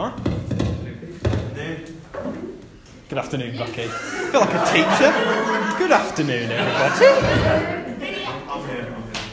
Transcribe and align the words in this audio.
Good 0.00 0.16
afternoon, 3.18 3.58
Bucky. 3.58 3.84
I 3.84 3.88
feel 3.88 4.40
like 4.40 4.54
a 4.54 4.64
teacher. 4.72 5.12
Good 5.76 5.92
afternoon, 5.92 6.50
everybody. 6.50 7.04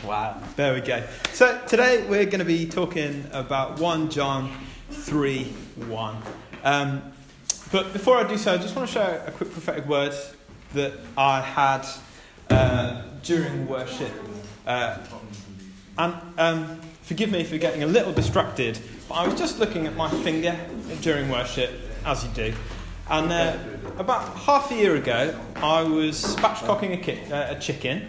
Wow, 0.05 0.43
there 0.57 0.73
we 0.73 0.81
go. 0.81 1.05
So 1.31 1.61
today 1.67 2.05
we're 2.09 2.25
going 2.25 2.39
to 2.39 2.45
be 2.45 2.67
talking 2.67 3.25
about 3.31 3.79
1 3.79 4.09
John 4.09 4.51
3 4.89 5.45
1. 5.45 6.17
Um, 6.65 7.13
but 7.71 7.93
before 7.93 8.17
I 8.17 8.27
do 8.27 8.37
so, 8.37 8.55
I 8.55 8.57
just 8.57 8.75
want 8.75 8.89
to 8.89 8.93
share 8.93 9.23
a 9.25 9.31
quick 9.31 9.53
prophetic 9.53 9.87
word 9.87 10.13
that 10.73 10.95
I 11.17 11.39
had 11.39 11.87
uh, 12.49 13.03
during 13.23 13.69
worship. 13.69 14.11
Uh, 14.65 14.97
and 15.97 16.13
um, 16.37 16.81
forgive 17.03 17.31
me 17.31 17.45
for 17.45 17.57
getting 17.57 17.83
a 17.83 17.87
little 17.87 18.11
distracted, 18.11 18.77
but 19.07 19.15
I 19.15 19.27
was 19.27 19.37
just 19.39 19.59
looking 19.59 19.87
at 19.87 19.95
my 19.95 20.09
finger 20.09 20.55
during 21.01 21.29
worship, 21.29 21.71
as 22.05 22.23
you 22.23 22.29
do. 22.33 22.53
And 23.09 23.31
uh, 23.31 23.57
about 23.97 24.37
half 24.37 24.69
a 24.71 24.75
year 24.75 24.95
ago, 24.95 25.33
I 25.55 25.81
was 25.83 26.21
spatchcocking 26.35 26.93
a, 26.93 26.97
ki- 26.97 27.31
uh, 27.31 27.55
a 27.55 27.59
chicken, 27.59 28.07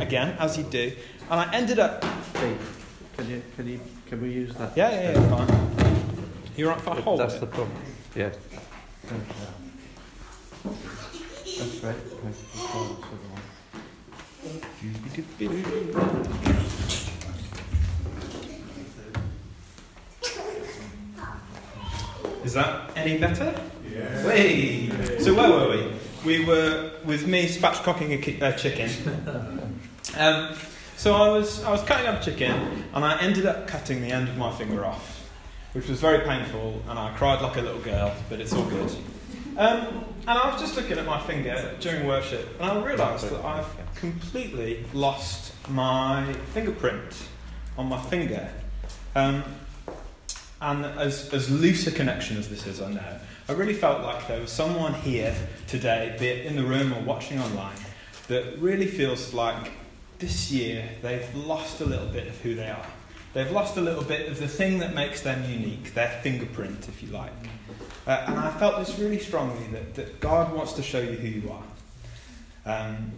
again, 0.00 0.36
as 0.38 0.58
you 0.58 0.64
do, 0.64 0.92
and 1.30 1.40
I 1.40 1.52
ended 1.54 1.78
up. 1.78 2.04
Steve, 2.34 2.58
can 3.16 3.28
you 3.30 3.42
can 3.56 3.68
you 3.68 3.80
can 4.08 4.20
we 4.20 4.30
use 4.32 4.52
that? 4.54 4.76
Yeah, 4.76 4.90
yeah, 4.90 5.12
yeah, 5.12 5.28
fine. 5.30 5.48
You're 6.56 6.70
right 6.70 6.78
if 6.78 6.88
I 6.88 7.00
hold 7.00 7.20
That's 7.20 7.34
it? 7.34 7.40
the 7.40 7.46
problem. 7.46 7.76
Yeah. 8.16 8.30
That's 11.58 11.82
right. 11.82 11.96
Is 22.44 22.54
that 22.54 22.90
any 22.96 23.18
better? 23.18 23.54
Yeah. 23.92 24.26
Wait. 24.26 24.90
So 25.20 25.34
where 25.34 25.50
were 25.50 25.70
we? 25.70 25.92
We 26.38 26.44
were 26.44 26.92
with 27.04 27.26
me 27.26 27.46
spatchcocking 27.48 28.12
a 28.14 28.18
ki- 28.18 28.40
uh, 28.42 28.52
chicken. 28.52 28.90
Um, 30.16 30.54
so 30.96 31.14
I 31.14 31.28
was 31.30 31.62
I 31.64 31.70
was 31.70 31.80
cutting 31.84 32.06
up 32.06 32.20
chicken, 32.20 32.84
and 32.92 33.02
I 33.02 33.18
ended 33.22 33.46
up 33.46 33.66
cutting 33.66 34.02
the 34.02 34.08
end 34.08 34.28
of 34.28 34.36
my 34.36 34.52
finger 34.52 34.84
off, 34.84 35.26
which 35.72 35.88
was 35.88 36.00
very 36.00 36.18
painful, 36.26 36.82
and 36.86 36.98
I 36.98 37.16
cried 37.16 37.40
like 37.40 37.56
a 37.56 37.62
little 37.62 37.80
girl. 37.80 38.12
But 38.28 38.40
it's 38.40 38.52
all 38.52 38.64
good. 38.66 38.90
Um, 39.56 40.04
and 40.26 40.38
I 40.38 40.50
was 40.52 40.60
just 40.60 40.76
looking 40.76 40.98
at 40.98 41.06
my 41.06 41.18
finger 41.20 41.74
during 41.80 42.06
worship, 42.06 42.60
and 42.60 42.70
I 42.70 42.84
realised 42.84 43.30
that 43.30 43.42
I've 43.42 43.66
completely 43.94 44.84
lost 44.92 45.54
my 45.70 46.30
fingerprint 46.52 47.26
on 47.78 47.86
my 47.86 48.00
finger. 48.02 48.50
Um, 49.14 49.44
and 50.62 50.86
as, 50.86 51.34
as 51.34 51.50
loose 51.50 51.88
a 51.88 51.90
connection 51.90 52.36
as 52.36 52.48
this 52.48 52.66
is, 52.68 52.80
I 52.80 52.92
know, 52.92 53.18
I 53.48 53.52
really 53.52 53.74
felt 53.74 54.02
like 54.02 54.28
there 54.28 54.40
was 54.40 54.52
someone 54.52 54.94
here 54.94 55.34
today, 55.66 56.16
be 56.20 56.28
it 56.28 56.46
in 56.46 56.54
the 56.54 56.62
room 56.62 56.94
or 56.94 57.00
watching 57.00 57.40
online, 57.40 57.76
that 58.28 58.58
really 58.58 58.86
feels 58.86 59.34
like 59.34 59.72
this 60.20 60.52
year 60.52 60.88
they've 61.02 61.34
lost 61.34 61.80
a 61.80 61.84
little 61.84 62.06
bit 62.06 62.28
of 62.28 62.40
who 62.42 62.54
they 62.54 62.70
are. 62.70 62.86
They've 63.34 63.50
lost 63.50 63.76
a 63.76 63.80
little 63.80 64.04
bit 64.04 64.30
of 64.30 64.38
the 64.38 64.46
thing 64.46 64.78
that 64.78 64.94
makes 64.94 65.22
them 65.22 65.50
unique, 65.50 65.94
their 65.94 66.20
fingerprint, 66.22 66.88
if 66.88 67.02
you 67.02 67.08
like. 67.08 67.32
Uh, 68.06 68.24
and 68.28 68.38
I 68.38 68.50
felt 68.52 68.78
this 68.78 68.96
really 69.00 69.18
strongly 69.18 69.66
that, 69.72 69.94
that 69.94 70.20
God 70.20 70.52
wants 70.52 70.74
to 70.74 70.82
show 70.82 71.00
you 71.00 71.16
who 71.16 71.28
you 71.28 71.50
are. 71.50 71.64
Um, 72.64 73.12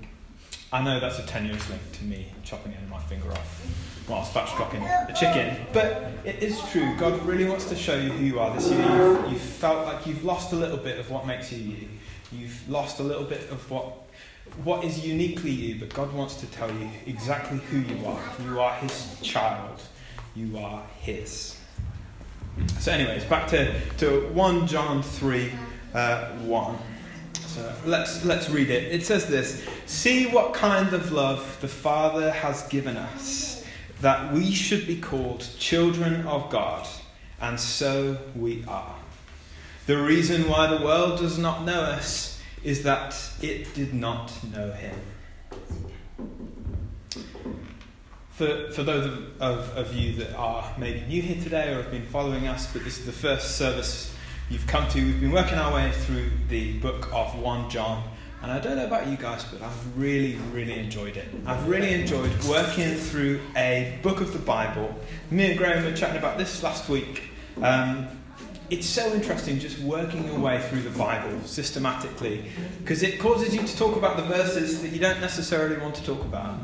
I 0.72 0.82
know 0.82 0.98
that's 0.98 1.18
a 1.18 1.26
tenuous 1.26 1.68
link 1.68 1.82
to 1.92 2.04
me 2.04 2.28
chopping 2.42 2.72
of 2.72 2.88
my 2.88 3.00
finger 3.00 3.30
off 3.30 3.93
while 4.06 4.22
spatchcocking 4.22 4.82
a 5.08 5.12
chicken, 5.12 5.66
but 5.72 6.12
it 6.24 6.42
is 6.42 6.60
true. 6.70 6.94
God 6.98 7.24
really 7.24 7.44
wants 7.44 7.66
to 7.66 7.76
show 7.76 7.96
you 7.96 8.10
who 8.10 8.24
you 8.24 8.40
are 8.40 8.54
this 8.54 8.70
year. 8.70 8.80
You've, 8.80 9.32
you've 9.32 9.40
felt 9.40 9.86
like 9.86 10.06
you've 10.06 10.24
lost 10.24 10.52
a 10.52 10.56
little 10.56 10.76
bit 10.76 10.98
of 10.98 11.10
what 11.10 11.26
makes 11.26 11.52
you 11.52 11.58
you. 11.58 11.88
You've 12.32 12.68
lost 12.68 13.00
a 13.00 13.02
little 13.02 13.24
bit 13.24 13.50
of 13.50 13.70
what 13.70 14.04
what 14.62 14.84
is 14.84 15.04
uniquely 15.04 15.50
you, 15.50 15.80
but 15.80 15.92
God 15.94 16.12
wants 16.12 16.34
to 16.36 16.46
tell 16.46 16.70
you 16.70 16.88
exactly 17.06 17.58
who 17.58 17.78
you 17.78 18.06
are. 18.06 18.20
You 18.44 18.60
are 18.60 18.74
His 18.74 19.16
child. 19.22 19.80
You 20.34 20.58
are 20.58 20.82
His. 21.00 21.58
So, 22.78 22.92
anyways, 22.92 23.24
back 23.24 23.48
to, 23.48 23.74
to 23.98 24.28
1 24.28 24.66
John 24.66 25.02
3 25.02 25.52
uh, 25.94 26.28
1. 26.38 26.78
So 27.46 27.74
let's, 27.84 28.24
let's 28.24 28.50
read 28.50 28.70
it. 28.70 28.92
It 28.92 29.04
says 29.04 29.26
this 29.26 29.64
See 29.86 30.26
what 30.26 30.54
kind 30.54 30.92
of 30.92 31.12
love 31.12 31.58
the 31.60 31.68
Father 31.68 32.30
has 32.30 32.66
given 32.68 32.96
us, 32.96 33.53
that 34.04 34.34
we 34.34 34.52
should 34.52 34.86
be 34.86 35.00
called 35.00 35.48
children 35.58 36.26
of 36.26 36.50
God, 36.50 36.86
and 37.40 37.58
so 37.58 38.18
we 38.36 38.62
are. 38.68 38.94
The 39.86 39.96
reason 39.96 40.46
why 40.46 40.66
the 40.66 40.84
world 40.84 41.20
does 41.20 41.38
not 41.38 41.64
know 41.64 41.80
us 41.80 42.38
is 42.62 42.82
that 42.82 43.16
it 43.40 43.72
did 43.72 43.94
not 43.94 44.30
know 44.52 44.72
Him. 44.72 45.00
For, 48.32 48.70
for 48.72 48.82
those 48.82 49.06
of, 49.06 49.40
of, 49.40 49.70
of 49.74 49.94
you 49.94 50.12
that 50.16 50.34
are 50.34 50.70
maybe 50.76 51.00
new 51.06 51.22
here 51.22 51.42
today 51.42 51.72
or 51.72 51.76
have 51.76 51.90
been 51.90 52.04
following 52.04 52.46
us, 52.46 52.70
but 52.74 52.84
this 52.84 52.98
is 52.98 53.06
the 53.06 53.12
first 53.12 53.56
service 53.56 54.14
you've 54.50 54.66
come 54.66 54.86
to, 54.90 55.02
we've 55.02 55.18
been 55.18 55.32
working 55.32 55.56
our 55.56 55.72
way 55.72 55.90
through 55.92 56.30
the 56.50 56.78
book 56.78 57.08
of 57.10 57.38
1 57.38 57.70
John. 57.70 58.04
And 58.44 58.52
I 58.52 58.60
don't 58.60 58.76
know 58.76 58.84
about 58.84 59.06
you 59.06 59.16
guys, 59.16 59.42
but 59.44 59.62
I've 59.62 59.98
really, 59.98 60.34
really 60.52 60.78
enjoyed 60.78 61.16
it. 61.16 61.26
I've 61.46 61.66
really 61.66 61.94
enjoyed 61.94 62.30
working 62.44 62.94
through 62.94 63.40
a 63.56 63.98
book 64.02 64.20
of 64.20 64.34
the 64.34 64.38
Bible. 64.38 64.94
Me 65.30 65.48
and 65.48 65.58
Graham 65.58 65.82
were 65.82 65.96
chatting 65.96 66.18
about 66.18 66.36
this 66.36 66.62
last 66.62 66.90
week. 66.90 67.30
Um, 67.62 68.06
it's 68.68 68.86
so 68.86 69.14
interesting 69.14 69.58
just 69.58 69.78
working 69.78 70.26
your 70.26 70.38
way 70.38 70.60
through 70.60 70.82
the 70.82 70.90
Bible 70.90 71.40
systematically 71.46 72.50
because 72.80 73.02
it 73.02 73.18
causes 73.18 73.54
you 73.54 73.62
to 73.62 73.76
talk 73.78 73.96
about 73.96 74.18
the 74.18 74.24
verses 74.24 74.82
that 74.82 74.88
you 74.88 75.00
don't 75.00 75.22
necessarily 75.22 75.78
want 75.78 75.94
to 75.94 76.04
talk 76.04 76.20
about. 76.20 76.58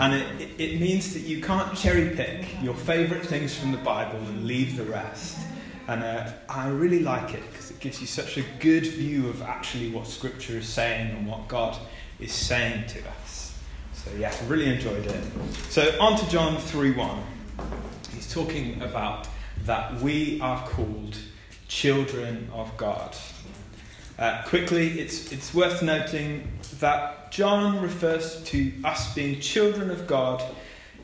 And 0.00 0.14
it, 0.14 0.40
it, 0.40 0.60
it 0.60 0.80
means 0.80 1.14
that 1.14 1.20
you 1.20 1.40
can't 1.40 1.78
cherry 1.78 2.10
pick 2.10 2.60
your 2.60 2.74
favourite 2.74 3.24
things 3.24 3.56
from 3.56 3.70
the 3.70 3.78
Bible 3.78 4.18
and 4.18 4.46
leave 4.46 4.76
the 4.76 4.84
rest. 4.84 5.38
And 5.88 6.02
uh, 6.02 6.30
I 6.48 6.68
really 6.68 7.00
like 7.00 7.34
it 7.34 7.42
because 7.50 7.70
it 7.70 7.80
gives 7.80 8.00
you 8.00 8.06
such 8.06 8.36
a 8.36 8.42
good 8.60 8.86
view 8.86 9.28
of 9.28 9.42
actually 9.42 9.90
what 9.90 10.06
Scripture 10.06 10.58
is 10.58 10.68
saying 10.68 11.10
and 11.10 11.26
what 11.26 11.48
God 11.48 11.76
is 12.18 12.32
saying 12.32 12.86
to 12.88 13.00
us. 13.22 13.58
So, 13.92 14.10
yeah, 14.18 14.32
I 14.40 14.46
really 14.46 14.72
enjoyed 14.72 15.04
it. 15.06 15.24
So, 15.68 15.96
on 16.00 16.18
to 16.18 16.28
John 16.30 16.56
3 16.56 16.92
1. 16.92 17.22
He's 18.14 18.32
talking 18.32 18.80
about 18.82 19.28
that 19.64 20.00
we 20.00 20.40
are 20.40 20.66
called 20.68 21.16
children 21.68 22.48
of 22.52 22.76
God. 22.76 23.16
Uh, 24.18 24.42
quickly, 24.46 25.00
it's, 25.00 25.32
it's 25.32 25.54
worth 25.54 25.82
noting 25.82 26.46
that 26.78 27.32
John 27.32 27.80
refers 27.80 28.42
to 28.44 28.72
us 28.84 29.14
being 29.14 29.40
children 29.40 29.90
of 29.90 30.06
God 30.06 30.42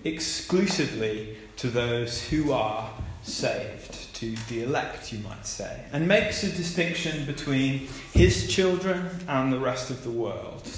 exclusively 0.05 1.37
to 1.57 1.69
those 1.69 2.23
who 2.23 2.53
are 2.53 2.91
saved, 3.23 4.06
to 4.17 4.35
the 4.49 4.63
elect, 4.63 5.13
you 5.13 5.19
might 5.21 5.47
say, 5.47 5.85
and 5.93 6.09
makes 6.09 6.43
a 6.43 6.51
distinction 6.51 7.27
between 7.27 7.89
his 8.13 8.49
children 8.49 9.11
and 9.29 9.53
the 9.53 9.59
rest 9.59 9.91
of 9.91 10.05
the 10.05 10.11
world. 10.11 10.69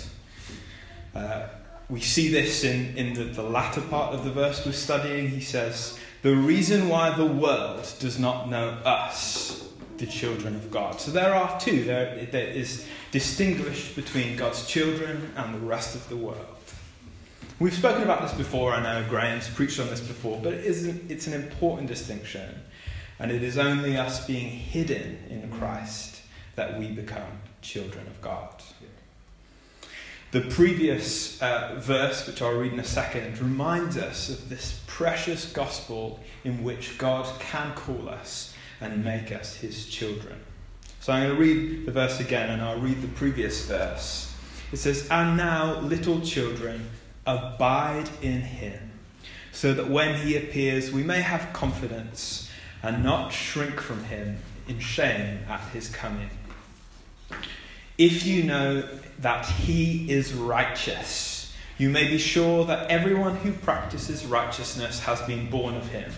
Uh, 1.14 1.46
we 1.88 2.00
see 2.00 2.28
this 2.28 2.64
in, 2.64 2.96
in 2.96 3.14
the, 3.14 3.24
the 3.24 3.42
latter 3.42 3.80
part 3.80 4.14
of 4.14 4.24
the 4.24 4.30
verse 4.30 4.66
we're 4.66 4.72
studying. 4.72 5.28
He 5.28 5.40
says, 5.40 5.98
The 6.22 6.34
reason 6.34 6.88
why 6.88 7.10
the 7.10 7.24
world 7.24 7.90
does 7.98 8.18
not 8.18 8.50
know 8.50 8.70
us 8.84 9.68
the 9.98 10.06
children 10.06 10.54
of 10.54 10.70
God. 10.70 11.00
So 11.00 11.10
there 11.10 11.34
are 11.34 11.58
two. 11.60 11.84
There, 11.84 12.26
there 12.26 12.48
is 12.48 12.86
distinguished 13.10 13.96
between 13.96 14.36
God's 14.36 14.66
children 14.66 15.32
and 15.36 15.54
the 15.54 15.58
rest 15.60 15.94
of 15.94 16.08
the 16.08 16.16
world. 16.16 16.44
We've 17.58 17.74
spoken 17.74 18.02
about 18.02 18.22
this 18.22 18.34
before. 18.34 18.72
I 18.72 18.82
know 18.82 19.08
Graham's 19.08 19.48
preached 19.48 19.80
on 19.80 19.88
this 19.88 20.00
before, 20.00 20.38
but 20.40 20.52
it 20.52 20.64
is 20.64 20.86
an, 20.86 21.06
it's 21.08 21.26
an 21.26 21.32
important 21.32 21.88
distinction, 21.88 22.54
and 23.18 23.30
it 23.30 23.42
is 23.42 23.58
only 23.58 23.96
us 23.96 24.26
being 24.26 24.48
hidden 24.48 25.18
in 25.28 25.50
Christ 25.50 26.22
that 26.56 26.78
we 26.78 26.88
become 26.88 27.40
children 27.62 28.06
of 28.06 28.20
God. 28.20 28.62
The 30.30 30.42
previous 30.42 31.40
uh, 31.40 31.76
verse, 31.78 32.26
which 32.26 32.42
I'll 32.42 32.52
read 32.52 32.74
in 32.74 32.80
a 32.80 32.84
second, 32.84 33.38
reminds 33.38 33.96
us 33.96 34.28
of 34.28 34.50
this 34.50 34.82
precious 34.86 35.50
gospel 35.50 36.20
in 36.44 36.62
which 36.62 36.98
God 36.98 37.26
can 37.40 37.74
call 37.74 38.10
us 38.10 38.52
and 38.80 39.02
make 39.02 39.32
us 39.32 39.56
his 39.56 39.86
children. 39.86 40.38
So 41.00 41.14
I'm 41.14 41.28
going 41.28 41.34
to 41.34 41.40
read 41.40 41.86
the 41.86 41.92
verse 41.92 42.20
again 42.20 42.50
and 42.50 42.60
I'll 42.60 42.78
read 42.78 43.00
the 43.00 43.08
previous 43.08 43.64
verse. 43.64 44.34
It 44.70 44.76
says, 44.76 45.08
And 45.10 45.36
now, 45.38 45.80
little 45.80 46.20
children, 46.20 46.90
abide 47.26 48.10
in 48.20 48.42
him, 48.42 48.90
so 49.50 49.72
that 49.72 49.88
when 49.88 50.14
he 50.20 50.36
appears, 50.36 50.92
we 50.92 51.02
may 51.02 51.22
have 51.22 51.54
confidence 51.54 52.50
and 52.82 53.02
not 53.02 53.30
shrink 53.32 53.80
from 53.80 54.04
him 54.04 54.38
in 54.68 54.78
shame 54.78 55.40
at 55.48 55.60
his 55.72 55.88
coming. 55.88 56.30
If 57.96 58.24
you 58.24 58.44
know 58.44 58.84
that 59.18 59.46
he 59.46 60.10
is 60.10 60.32
righteous, 60.32 61.54
you 61.78 61.88
may 61.88 62.08
be 62.08 62.18
sure 62.18 62.64
that 62.66 62.90
everyone 62.90 63.36
who 63.36 63.52
practices 63.52 64.24
righteousness 64.24 65.00
has 65.00 65.20
been 65.22 65.50
born 65.50 65.74
of 65.74 65.88
him. 65.88 66.12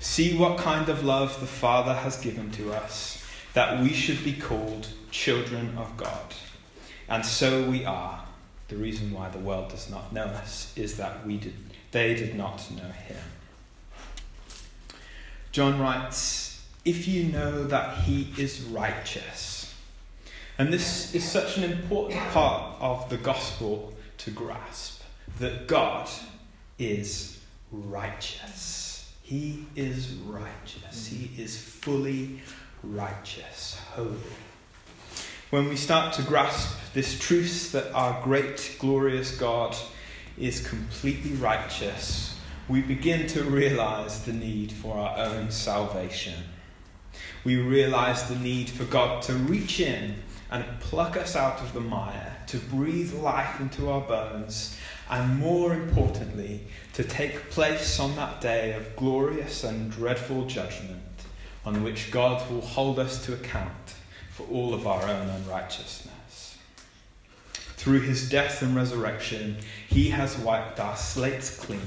See 0.00 0.36
what 0.36 0.58
kind 0.58 0.88
of 0.88 1.04
love 1.04 1.38
the 1.40 1.46
Father 1.46 1.94
has 1.94 2.18
given 2.18 2.50
to 2.52 2.72
us, 2.72 3.24
that 3.54 3.82
we 3.82 3.92
should 3.92 4.22
be 4.24 4.32
called 4.32 4.88
children 5.10 5.76
of 5.76 5.96
God. 5.96 6.34
And 7.08 7.24
so 7.24 7.68
we 7.68 7.84
are. 7.84 8.24
The 8.68 8.76
reason 8.76 9.12
why 9.12 9.28
the 9.30 9.38
world 9.38 9.70
does 9.70 9.90
not 9.90 10.12
know 10.12 10.24
us 10.24 10.72
is 10.76 10.96
that 10.96 11.26
we 11.26 11.38
did, 11.38 11.54
they 11.90 12.14
did 12.14 12.34
not 12.34 12.70
know 12.70 12.88
him. 12.88 13.16
John 15.52 15.80
writes, 15.80 16.64
If 16.84 17.08
you 17.08 17.24
know 17.24 17.64
that 17.64 17.98
he 17.98 18.32
is 18.38 18.62
righteous. 18.62 19.74
And 20.58 20.72
this 20.72 21.14
is 21.14 21.24
such 21.24 21.56
an 21.56 21.64
important 21.64 22.20
part 22.30 22.76
of 22.80 23.08
the 23.08 23.16
gospel 23.16 23.94
to 24.18 24.30
grasp 24.30 25.02
that 25.38 25.66
God 25.66 26.08
is 26.78 27.40
righteous. 27.72 29.12
He 29.22 29.64
is 29.74 30.12
righteous. 30.26 31.06
He 31.06 31.30
is 31.42 31.58
fully 31.58 32.42
righteous, 32.82 33.78
holy. 33.94 34.16
When 35.50 35.68
we 35.68 35.76
start 35.76 36.12
to 36.14 36.22
grasp 36.22 36.76
this 36.94 37.18
truth 37.18 37.72
that 37.72 37.92
our 37.92 38.22
great, 38.22 38.76
glorious 38.78 39.36
God 39.36 39.76
is 40.38 40.66
completely 40.66 41.32
righteous, 41.32 42.36
we 42.70 42.80
begin 42.80 43.26
to 43.26 43.42
realize 43.42 44.24
the 44.24 44.32
need 44.32 44.70
for 44.70 44.96
our 44.96 45.18
own 45.18 45.50
salvation. 45.50 46.34
We 47.42 47.56
realize 47.56 48.28
the 48.28 48.38
need 48.38 48.70
for 48.70 48.84
God 48.84 49.22
to 49.22 49.34
reach 49.34 49.80
in 49.80 50.14
and 50.52 50.64
pluck 50.78 51.16
us 51.16 51.34
out 51.34 51.60
of 51.60 51.72
the 51.72 51.80
mire, 51.80 52.36
to 52.46 52.58
breathe 52.58 53.12
life 53.12 53.58
into 53.60 53.90
our 53.90 54.02
bones, 54.02 54.76
and 55.10 55.36
more 55.40 55.74
importantly, 55.74 56.60
to 56.92 57.02
take 57.02 57.50
place 57.50 57.98
on 57.98 58.14
that 58.14 58.40
day 58.40 58.74
of 58.74 58.94
glorious 58.94 59.64
and 59.64 59.90
dreadful 59.90 60.46
judgment 60.46 61.02
on 61.64 61.82
which 61.82 62.12
God 62.12 62.48
will 62.48 62.60
hold 62.60 63.00
us 63.00 63.24
to 63.26 63.34
account 63.34 63.94
for 64.30 64.46
all 64.46 64.74
of 64.74 64.86
our 64.86 65.02
own 65.02 65.28
unrighteousness. 65.28 66.19
Through 67.80 68.00
his 68.00 68.28
death 68.28 68.60
and 68.60 68.76
resurrection, 68.76 69.56
he 69.88 70.10
has 70.10 70.36
wiped 70.36 70.78
our 70.78 70.98
slates 70.98 71.56
clean 71.56 71.80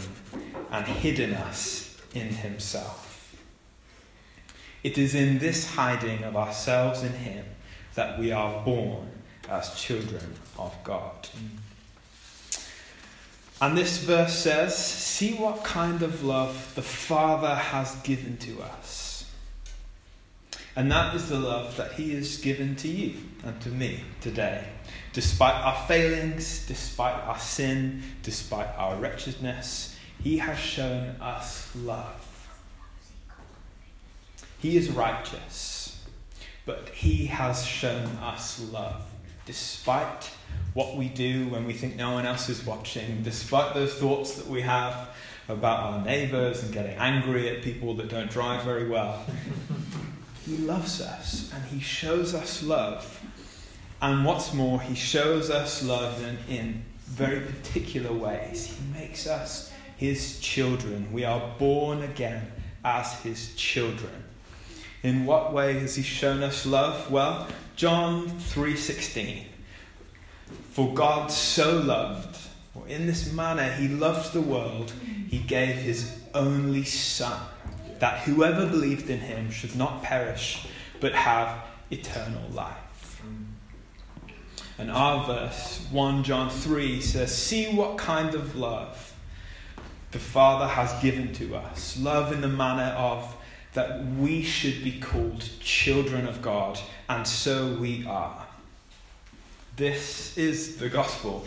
and 0.72 0.88
hidden 0.88 1.36
us 1.36 1.96
in 2.16 2.30
himself. 2.30 3.38
It 4.82 4.98
is 4.98 5.14
in 5.14 5.38
this 5.38 5.76
hiding 5.76 6.24
of 6.24 6.36
ourselves 6.36 7.04
in 7.04 7.14
him 7.14 7.46
that 7.94 8.18
we 8.18 8.32
are 8.32 8.66
born 8.66 9.08
as 9.48 9.80
children 9.80 10.34
of 10.58 10.76
God. 10.84 11.30
And 13.62 13.78
this 13.78 14.00
verse 14.00 14.34
says, 14.34 14.76
See 14.76 15.36
what 15.36 15.64
kind 15.64 16.02
of 16.02 16.24
love 16.24 16.74
the 16.74 16.82
Father 16.82 17.54
has 17.54 17.94
given 17.98 18.38
to 18.38 18.64
us. 18.64 19.32
And 20.76 20.92
that 20.92 21.14
is 21.14 21.30
the 21.30 21.40
love 21.40 21.78
that 21.78 21.92
He 21.92 22.16
has 22.16 22.38
given 22.38 22.76
to 22.78 22.88
you 22.88 23.16
and 23.44 23.62
to 23.62 23.70
me 23.70 24.04
today. 24.22 24.66
Despite 25.14 25.54
our 25.54 25.76
failings, 25.88 26.66
despite 26.66 27.24
our 27.26 27.38
sin, 27.38 28.02
despite 28.24 28.68
our 28.78 28.96
wretchedness, 28.96 29.96
He 30.22 30.40
has 30.40 30.58
shown 30.58 31.10
us 31.22 31.70
love. 31.76 32.50
He 34.60 34.76
is 34.76 34.90
righteous, 34.90 36.04
but 36.66 36.90
He 36.90 37.28
has 37.28 37.66
shown 37.66 38.08
us 38.18 38.60
love. 38.72 39.04
Despite 39.46 40.32
what 40.74 40.98
we 40.98 41.10
do 41.10 41.48
when 41.50 41.66
we 41.66 41.74
think 41.74 41.96
no 41.96 42.14
one 42.14 42.26
else 42.26 42.50
is 42.50 42.66
watching, 42.66 43.22
despite 43.22 43.76
those 43.76 43.94
thoughts 43.94 44.36
that 44.36 44.48
we 44.48 44.62
have 44.62 45.10
about 45.48 45.80
our 45.80 46.06
neighbours 46.06 46.64
and 46.64 46.74
getting 46.74 46.98
angry 46.98 47.50
at 47.50 47.62
people 47.62 47.94
that 47.96 48.10
don't 48.10 48.32
drive 48.32 48.64
very 48.64 48.88
well. 48.88 49.24
he 50.46 50.58
loves 50.58 51.02
us 51.02 51.52
and 51.54 51.64
He 51.66 51.80
shows 51.80 52.34
us 52.34 52.64
love. 52.64 53.22
And 54.04 54.26
what's 54.26 54.54
more, 54.54 54.82
He 54.82 54.96
shows 54.96 55.50
us 55.50 55.82
love 55.82 56.22
in, 56.22 56.38
in 56.54 56.84
very 57.06 57.40
particular 57.40 58.12
ways. 58.12 58.78
He 58.78 59.00
makes 59.00 59.28
us 59.28 59.72
His 59.96 60.42
children. 60.42 61.08
We 61.14 61.24
are 61.24 61.56
born 61.58 62.04
again 62.04 62.52
as 62.84 63.14
His 63.22 63.56
children. 63.56 64.26
In 65.04 65.26
what 65.26 65.54
way 65.54 65.80
has 65.80 65.96
He 65.96 66.04
shown 66.04 66.44
us 66.44 66.66
love? 66.66 67.10
Well, 67.10 67.48
John 67.78 68.28
3:16 68.28 69.46
For 70.72 70.94
God 70.94 71.32
so 71.32 71.78
loved 71.78 72.38
or 72.76 72.86
in 72.90 73.08
this 73.08 73.32
manner 73.32 73.72
he 73.72 73.88
loved 73.88 74.34
the 74.34 74.42
world 74.42 74.92
he 75.30 75.40
gave 75.40 75.76
his 75.76 76.20
only 76.34 76.84
son 76.84 77.40
that 78.00 78.20
whoever 78.24 78.66
believed 78.66 79.10
in 79.10 79.20
him 79.20 79.50
should 79.50 79.76
not 79.76 80.04
perish 80.04 80.68
but 81.00 81.14
have 81.14 81.64
eternal 81.90 82.50
life. 82.52 82.83
And 84.78 84.92
our 84.92 85.26
verse 85.26 85.86
1 85.92 86.24
John 86.24 86.50
3 86.50 87.00
says 87.02 87.36
see 87.36 87.74
what 87.74 87.98
kind 87.98 88.34
of 88.34 88.56
love 88.56 89.14
the 90.12 90.20
Father 90.20 90.68
has 90.68 91.02
given 91.02 91.34
to 91.34 91.56
us 91.56 91.98
love 92.00 92.32
in 92.32 92.42
the 92.42 92.48
manner 92.48 92.96
of 92.98 93.36
that 93.74 94.06
we 94.06 94.44
should 94.44 94.84
be 94.84 95.00
called 95.00 95.50
children 95.60 96.28
of 96.28 96.42
God, 96.42 96.80
and 97.10 97.28
so 97.28 97.74
we 97.74 98.06
are. 98.06 98.46
This 99.76 100.38
is 100.38 100.78
the 100.78 100.90
gospel. 100.90 101.46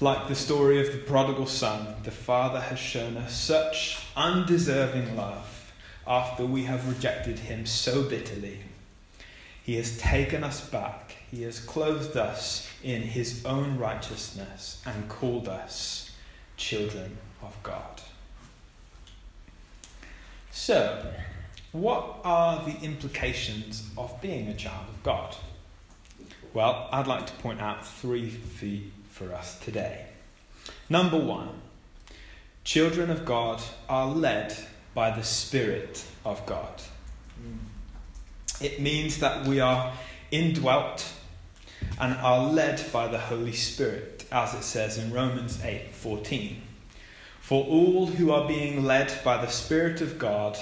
Like 0.00 0.28
the 0.28 0.34
story 0.34 0.80
of 0.80 0.92
the 0.92 0.98
prodigal 0.98 1.46
son, 1.46 1.96
the 2.04 2.10
Father 2.10 2.60
has 2.60 2.78
shown 2.78 3.16
us 3.16 3.34
such 3.34 3.98
undeserving 4.16 5.16
love 5.16 5.72
after 6.06 6.46
we 6.46 6.64
have 6.64 6.88
rejected 6.88 7.40
him 7.40 7.66
so 7.66 8.02
bitterly. 8.02 8.60
He 9.64 9.74
has 9.76 9.98
taken 9.98 10.44
us 10.44 10.68
back, 10.68 11.05
he 11.30 11.42
has 11.42 11.60
clothed 11.60 12.16
us 12.16 12.68
in 12.82 13.02
his 13.02 13.44
own 13.44 13.78
righteousness, 13.78 14.82
and 14.86 15.08
called 15.08 15.48
us 15.48 16.10
children 16.56 17.18
of 17.42 17.54
God. 17.62 18.00
So, 20.50 21.12
what 21.72 22.20
are 22.24 22.64
the 22.64 22.80
implications 22.80 23.90
of 23.98 24.20
being 24.22 24.48
a 24.48 24.54
child 24.54 24.88
of 24.88 25.02
God? 25.02 25.36
Well, 26.54 26.88
I'd 26.90 27.06
like 27.06 27.26
to 27.26 27.32
point 27.34 27.60
out 27.60 27.86
three 27.86 28.30
for 29.10 29.32
us 29.34 29.58
today. 29.58 30.06
Number 30.88 31.18
one, 31.18 31.50
children 32.64 33.10
of 33.10 33.24
God 33.24 33.62
are 33.88 34.06
led 34.06 34.56
by 34.94 35.10
the 35.10 35.22
Spirit 35.22 36.04
of 36.24 36.44
God. 36.46 36.82
Mm. 37.42 38.64
It 38.64 38.80
means 38.80 39.18
that 39.18 39.46
we 39.46 39.60
are 39.60 39.92
indwelt 40.30 41.06
and 41.98 42.14
are 42.16 42.44
led 42.44 42.82
by 42.92 43.08
the 43.08 43.18
Holy 43.18 43.52
Spirit, 43.52 44.24
as 44.30 44.54
it 44.54 44.62
says 44.62 44.98
in 44.98 45.12
Romans 45.12 45.58
8:14. 45.62 46.62
For 47.40 47.64
all 47.64 48.06
who 48.06 48.32
are 48.32 48.48
being 48.48 48.84
led 48.84 49.22
by 49.24 49.38
the 49.38 49.50
Spirit 49.50 50.00
of 50.00 50.18
God, 50.18 50.58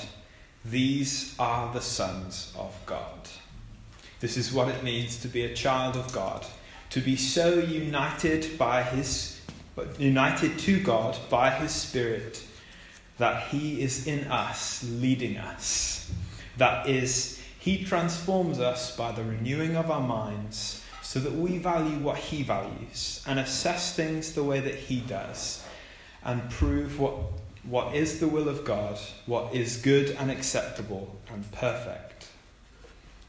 these 0.65 1.35
are 1.39 1.73
the 1.73 1.81
sons 1.81 2.53
of 2.57 2.75
God. 2.87 3.29
This 4.21 4.37
is 4.37 4.53
what 4.53 4.69
it 4.69 4.83
means 4.83 5.17
to 5.21 5.29
be 5.29 5.45
a 5.45 5.55
child 5.55 5.97
of 5.97 6.13
God, 6.13 6.47
to 6.91 7.01
be 7.01 7.17
so 7.17 7.59
united 7.59 8.57
by 8.59 8.83
his 8.83 9.41
united 9.99 10.57
to 10.61 10.81
God 10.81 11.19
by 11.29 11.51
his 11.51 11.73
spirit 11.73 12.41
that 13.19 13.49
he 13.49 13.83
is 13.83 14.07
in 14.07 14.25
us 14.31 14.85
leading 14.85 15.37
us. 15.37 16.13
That 16.59 16.89
is 16.89 17.41
he 17.59 17.85
transforms 17.85 18.61
us 18.61 18.97
by 18.97 19.13
the 19.13 19.25
renewing 19.25 19.77
of 19.77 19.91
our 19.91 20.01
minds 20.01 20.84
so 21.15 21.21
that 21.21 21.33
we 21.33 21.59
value 21.59 21.97
what 22.01 22.17
he 22.17 22.43
values 22.43 23.23
and 23.25 23.39
assess 23.39 23.95
things 23.95 24.33
the 24.33 24.43
way 24.43 24.59
that 24.59 24.75
he 24.75 24.99
does 24.99 25.63
and 26.25 26.51
prove 26.51 26.99
what 26.99 27.15
what 27.63 27.95
is 27.95 28.19
the 28.19 28.27
will 28.27 28.49
of 28.49 28.65
God, 28.65 28.99
what 29.25 29.55
is 29.55 29.77
good 29.77 30.11
and 30.19 30.29
acceptable 30.29 31.15
and 31.33 31.49
perfect. 31.53 32.27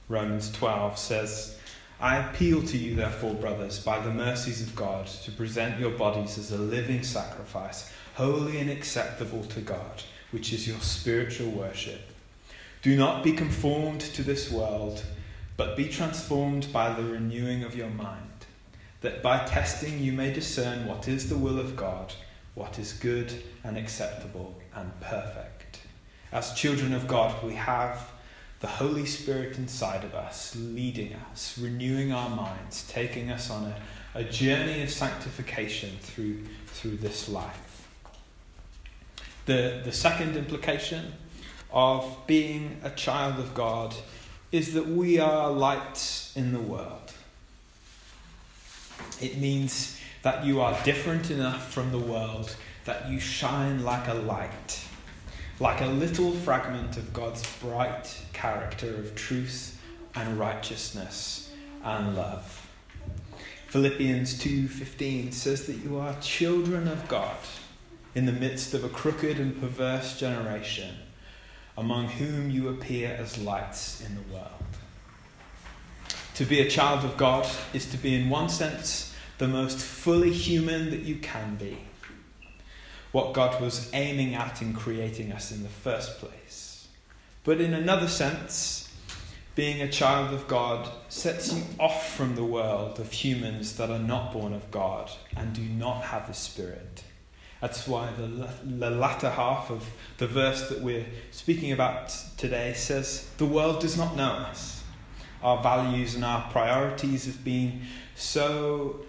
Romans 0.10 0.52
12 0.52 0.98
says, 0.98 1.60
I 2.00 2.18
appeal 2.18 2.64
to 2.64 2.76
you, 2.76 2.96
therefore, 2.96 3.36
brothers, 3.36 3.80
by 3.80 4.00
the 4.00 4.12
mercies 4.12 4.64
of 4.64 4.76
God, 4.76 5.06
to 5.06 5.32
present 5.32 5.80
your 5.80 5.92
bodies 5.92 6.40
as 6.40 6.52
a 6.52 6.58
living 6.58 7.04
sacrifice, 7.04 7.92
holy 8.16 8.60
and 8.60 8.72
acceptable 8.72 9.44
to 9.44 9.62
God, 9.62 10.02
which 10.32 10.52
is 10.52 10.68
your 10.68 10.80
spiritual 10.80 11.52
worship. 11.52 12.02
Do 12.82 12.98
not 12.98 13.24
be 13.24 13.34
conformed 13.34 14.02
to 14.02 14.24
this 14.24 14.52
world, 14.52 15.06
but 15.58 15.78
be 15.78 15.88
transformed 15.88 16.72
by 16.74 16.94
the 16.94 17.04
renewing 17.04 17.64
of 17.64 17.76
your 17.76 17.90
mind, 17.90 18.46
that 19.02 19.24
by 19.24 19.46
testing 19.46 20.00
you 20.00 20.12
may 20.12 20.34
discern 20.34 20.86
what 20.86 21.08
is 21.08 21.30
the 21.30 21.38
will 21.38 21.60
of 21.60 21.76
God 21.76 22.14
what 22.56 22.80
is 22.80 22.94
good 22.94 23.44
and 23.64 23.78
acceptable 23.78 24.56
and 24.74 25.00
perfect. 25.02 25.82
As 26.32 26.54
children 26.54 26.94
of 26.94 27.08
God, 27.08 27.44
we 27.44 27.54
have 27.54 28.12
the 28.62 28.68
Holy 28.68 29.06
Spirit 29.06 29.58
inside 29.58 30.04
of 30.04 30.16
us, 30.16 30.56
leading 30.56 31.14
us, 31.32 31.58
renewing 31.58 32.14
our 32.14 32.30
minds, 32.30 32.88
taking 32.88 33.30
us 33.30 33.50
on 33.50 33.66
a, 33.66 33.76
a 34.16 34.24
journey 34.24 34.82
of 34.82 34.90
sanctification 34.90 35.92
through, 36.00 36.46
through 36.68 36.96
this 36.98 37.30
life. 37.30 37.88
The, 39.46 39.82
the 39.84 39.92
second 39.92 40.38
implication 40.38 41.14
of 41.72 42.18
being 42.26 42.80
a 42.84 42.90
child 42.90 43.38
of 43.38 43.54
God 43.54 43.94
is 44.56 44.74
that 44.74 44.88
we 44.88 45.20
are 45.20 45.52
lights 45.52 46.32
in 46.36 46.54
the 46.54 46.60
world. 46.60 47.12
It 49.22 49.38
means 49.38 50.00
that 50.22 50.46
you 50.46 50.62
are 50.62 50.82
different 50.84 51.30
enough 51.30 51.74
from 51.74 51.92
the 51.92 52.00
world 52.00 52.56
that 52.86 53.10
you 53.10 53.20
shine 53.20 53.84
like 53.84 54.08
a 54.08 54.14
light, 54.14 54.88
like 55.60 55.82
a 55.82 55.88
little 55.88 56.32
fragment 56.32 56.96
of 56.96 57.12
God's 57.12 57.46
bright 57.58 58.22
character 58.32 58.96
of 58.96 59.14
truth 59.14 59.78
and 60.16 60.40
righteousness 60.40 61.52
and 61.84 62.16
love. 62.16 62.70
Philippians 63.68 64.40
2:15 64.40 65.34
says 65.34 65.66
that 65.68 65.84
you 65.84 66.00
are 66.00 66.16
children 66.22 66.88
of 66.88 67.10
God 67.10 67.38
in 68.14 68.26
the 68.26 68.32
midst 68.32 68.74
of 68.74 68.86
a 68.86 68.90
crooked 68.90 69.38
and 69.38 69.60
perverse 69.60 70.18
generation 70.18 70.96
among 71.78 72.08
whom 72.08 72.50
you 72.50 72.70
appear 72.70 73.16
as 73.20 73.38
lights 73.38 74.02
in 74.06 74.16
the 74.16 74.34
world. 74.34 74.52
To 76.36 76.46
be 76.46 76.60
a 76.60 76.70
child 76.70 77.06
of 77.06 77.18
God 77.18 77.48
is 77.74 77.86
to 77.92 77.98
be 77.98 78.14
in 78.16 78.30
one 78.30 78.50
sense 78.50 79.14
the 79.38 79.48
most 79.48 79.80
fully 79.80 80.32
human 80.32 80.90
that 80.92 81.02
you 81.02 81.16
can 81.16 81.56
be. 81.56 81.78
What 83.12 83.34
God 83.34 83.62
was 83.62 83.90
aiming 83.94 84.36
at 84.36 84.62
in 84.62 84.74
creating 84.74 85.32
us 85.32 85.52
in 85.52 85.64
the 85.64 85.70
first 85.70 86.20
place. 86.20 86.88
But 87.44 87.62
in 87.62 87.74
another 87.74 88.08
sense, 88.08 88.94
being 89.56 89.82
a 89.82 89.92
child 89.92 90.34
of 90.34 90.48
God 90.50 90.90
sets 91.08 91.54
you 91.54 91.64
off 91.80 92.14
from 92.14 92.36
the 92.36 92.44
world 92.44 93.00
of 93.00 93.12
humans 93.12 93.78
that 93.78 93.90
are 93.90 94.00
not 94.00 94.34
born 94.34 94.52
of 94.52 94.70
God 94.72 95.10
and 95.38 95.54
do 95.54 95.62
not 95.62 96.04
have 96.04 96.28
the 96.28 96.34
Spirit. 96.34 97.04
That's 97.62 97.88
why 97.88 98.10
the, 98.18 98.50
the 98.64 98.90
latter 98.90 99.30
half 99.30 99.72
of 99.72 99.90
the 100.18 100.28
verse 100.28 100.70
that 100.70 100.82
we're 100.82 101.06
speaking 101.32 101.72
about 101.72 102.10
today 102.38 102.74
says, 102.74 103.30
The 103.38 103.46
world 103.46 103.82
does 103.82 103.98
not 103.98 104.16
know 104.16 104.32
us. 104.32 104.84
Our 105.42 105.62
values 105.62 106.16
and 106.16 106.26
our 106.26 106.50
priorities 106.52 107.26
have 107.26 107.44
been 107.44 107.82
so 108.16 109.06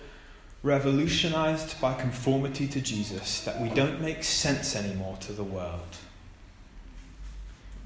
revolutionized 0.63 1.81
by 1.81 1.95
conformity 1.95 2.67
to 2.69 2.81
Jesus 2.81 3.41
that 3.43 3.61
we 3.61 3.69
don't 3.69 4.01
make 4.01 4.25
sense 4.25 4.75
anymore 4.75 5.17
to 5.21 5.33
the 5.33 5.45
world. 5.45 5.97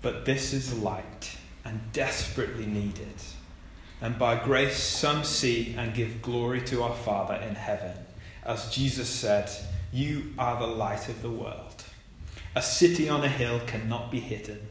But 0.02 0.24
this 0.24 0.52
is 0.52 0.78
light 0.78 1.36
and 1.64 1.80
desperately 1.92 2.66
needed. 2.66 3.14
And 4.00 4.18
by 4.18 4.42
grace, 4.42 4.78
some 4.78 5.24
see 5.24 5.74
and 5.76 5.94
give 5.94 6.22
glory 6.22 6.62
to 6.62 6.82
our 6.82 6.94
Father 6.94 7.34
in 7.34 7.54
heaven. 7.54 7.92
As 8.44 8.74
Jesus 8.74 9.08
said, 9.10 9.50
You 9.92 10.34
are 10.38 10.58
the 10.60 10.68
light 10.68 11.08
of 11.08 11.20
the 11.20 11.30
world. 11.30 11.82
A 12.54 12.62
city 12.62 13.08
on 13.08 13.24
a 13.24 13.28
hill 13.28 13.60
cannot 13.66 14.10
be 14.10 14.20
hidden, 14.20 14.68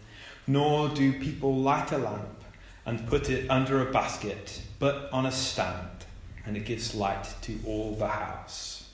nor 0.47 0.87
do 0.89 1.19
people 1.19 1.55
light 1.55 1.91
a 1.91 1.97
lamp 1.97 2.43
and 2.85 3.05
put 3.07 3.29
it 3.29 3.49
under 3.49 3.81
a 3.81 3.91
basket, 3.91 4.61
but 4.79 5.09
on 5.11 5.25
a 5.25 5.31
stand, 5.31 6.05
and 6.45 6.55
it 6.55 6.65
gives 6.65 6.95
light 6.95 7.27
to 7.41 7.59
all 7.65 7.95
the 7.95 8.07
house. 8.07 8.89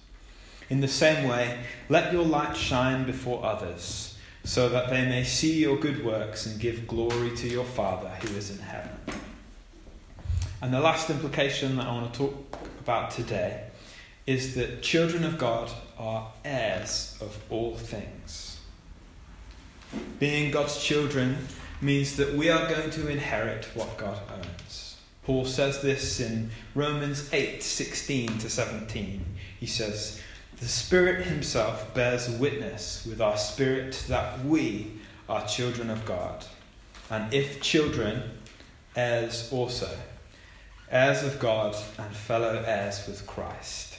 In 0.69 0.81
the 0.81 0.87
same 0.87 1.27
way, 1.27 1.59
let 1.89 2.11
your 2.11 2.25
light 2.25 2.57
shine 2.57 3.05
before 3.05 3.45
others 3.45 4.17
so 4.43 4.67
that 4.69 4.89
they 4.89 5.05
may 5.05 5.23
see 5.23 5.59
your 5.59 5.77
good 5.77 6.03
works 6.03 6.47
and 6.47 6.59
give 6.59 6.87
glory 6.87 7.35
to 7.35 7.47
your 7.47 7.65
Father 7.65 8.09
who 8.09 8.35
is 8.35 8.49
in 8.49 8.59
heaven. 8.59 8.91
And 10.61 10.73
the 10.73 10.79
last 10.79 11.11
implication 11.11 11.75
that 11.77 11.85
I 11.85 11.91
want 11.91 12.11
to 12.11 12.19
talk 12.19 12.59
about 12.79 13.11
today 13.11 13.65
is 14.25 14.55
that 14.55 14.81
children 14.81 15.23
of 15.23 15.37
God 15.37 15.71
are 15.97 16.31
heirs 16.43 17.17
of 17.21 17.37
all 17.49 17.75
things. 17.75 18.59
Being 20.19 20.51
God's 20.51 20.83
children 20.83 21.37
means 21.81 22.15
that 22.17 22.33
we 22.33 22.49
are 22.49 22.67
going 22.67 22.89
to 22.91 23.07
inherit 23.07 23.65
what 23.75 23.97
God 23.97 24.19
owns. 24.33 24.97
Paul 25.23 25.45
says 25.45 25.81
this 25.81 26.19
in 26.19 26.51
Romans 26.73 27.29
8 27.33 27.63
16 27.63 28.37
to 28.39 28.49
17. 28.49 29.25
He 29.59 29.65
says, 29.65 30.21
the 30.57 30.67
Spirit 30.67 31.25
Himself 31.25 31.93
bears 31.93 32.29
witness 32.29 33.05
with 33.05 33.19
our 33.19 33.37
spirit 33.37 34.05
that 34.07 34.45
we 34.45 34.93
are 35.27 35.45
children 35.45 35.89
of 35.89 36.05
God. 36.05 36.45
And 37.09 37.33
if 37.33 37.61
children, 37.61 38.23
heirs 38.95 39.49
also, 39.51 39.89
heirs 40.89 41.23
of 41.23 41.39
God 41.39 41.75
and 41.97 42.15
fellow 42.15 42.63
heirs 42.65 43.05
with 43.05 43.27
Christ. 43.27 43.94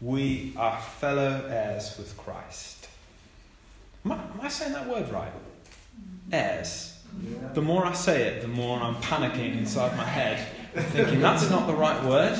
We 0.00 0.54
are 0.56 0.78
fellow 0.80 1.44
heirs 1.48 1.96
with 1.98 2.16
Christ. 2.16 2.88
Am 4.04 4.12
I, 4.12 4.14
am 4.14 4.40
I 4.40 4.48
saying 4.48 4.72
that 4.72 4.88
word 4.88 5.08
right? 5.10 5.32
Heirs. 6.30 7.02
Yeah. 7.20 7.48
The 7.54 7.62
more 7.62 7.84
I 7.84 7.92
say 7.94 8.22
it, 8.22 8.42
the 8.42 8.48
more 8.48 8.78
I'm 8.78 8.94
panicking 8.96 9.58
inside 9.58 9.96
my 9.96 10.04
head, 10.04 10.46
thinking 10.74 11.20
that's 11.20 11.50
not 11.50 11.66
the 11.66 11.74
right 11.74 12.04
word. 12.04 12.36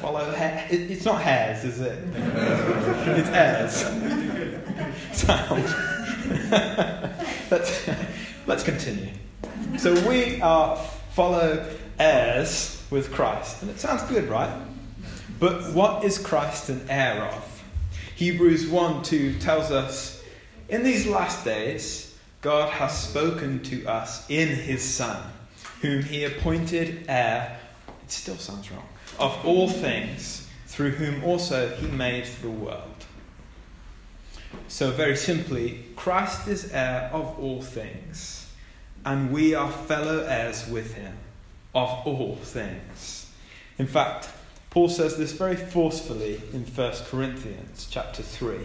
Follow 0.00 0.30
hair. 0.30 0.66
It, 0.70 0.92
it's 0.92 1.04
not 1.04 1.20
hairs, 1.22 1.64
is 1.64 1.80
it? 1.80 1.98
it's 2.14 3.28
heirs. 3.30 3.82
Sound. 5.12 5.64
let's, 7.50 7.90
let's 8.46 8.62
continue. 8.62 9.08
So 9.76 9.94
we 10.08 10.40
are 10.40 10.76
follow 11.14 11.68
heirs 11.98 12.84
with 12.90 13.12
Christ. 13.12 13.62
And 13.62 13.70
it 13.70 13.80
sounds 13.80 14.02
good, 14.04 14.28
right? 14.28 14.50
But 15.42 15.72
what 15.72 16.04
is 16.04 16.18
Christ 16.18 16.68
an 16.68 16.86
heir 16.88 17.20
of? 17.24 17.64
Hebrews 18.14 18.68
1 18.68 19.02
2 19.02 19.40
tells 19.40 19.72
us 19.72 20.22
in 20.68 20.84
these 20.84 21.04
last 21.04 21.44
days, 21.44 22.16
God 22.42 22.70
has 22.70 22.96
spoken 22.96 23.60
to 23.64 23.84
us 23.86 24.24
in 24.30 24.46
his 24.46 24.84
Son, 24.84 25.20
whom 25.80 26.04
he 26.04 26.22
appointed 26.22 27.06
heir. 27.08 27.58
It 28.04 28.12
still 28.12 28.36
sounds 28.36 28.70
wrong 28.70 28.86
of 29.18 29.44
all 29.44 29.68
things, 29.68 30.48
through 30.68 30.90
whom 30.92 31.24
also 31.24 31.70
he 31.70 31.88
made 31.88 32.26
the 32.40 32.48
world. 32.48 33.04
So, 34.68 34.92
very 34.92 35.16
simply, 35.16 35.86
Christ 35.96 36.46
is 36.46 36.70
heir 36.70 37.10
of 37.12 37.36
all 37.40 37.62
things, 37.62 38.48
and 39.04 39.32
we 39.32 39.56
are 39.56 39.72
fellow 39.72 40.20
heirs 40.20 40.68
with 40.68 40.94
him 40.94 41.16
of 41.74 41.88
all 42.06 42.36
things. 42.36 43.28
In 43.76 43.88
fact, 43.88 44.28
Paul 44.72 44.88
says 44.88 45.18
this 45.18 45.32
very 45.32 45.54
forcefully 45.54 46.40
in 46.54 46.64
1 46.64 46.92
Corinthians 47.10 47.86
chapter 47.90 48.22
3. 48.22 48.56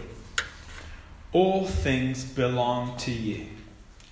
All 1.32 1.66
things 1.66 2.24
belong 2.24 2.96
to 3.00 3.10
you, 3.10 3.48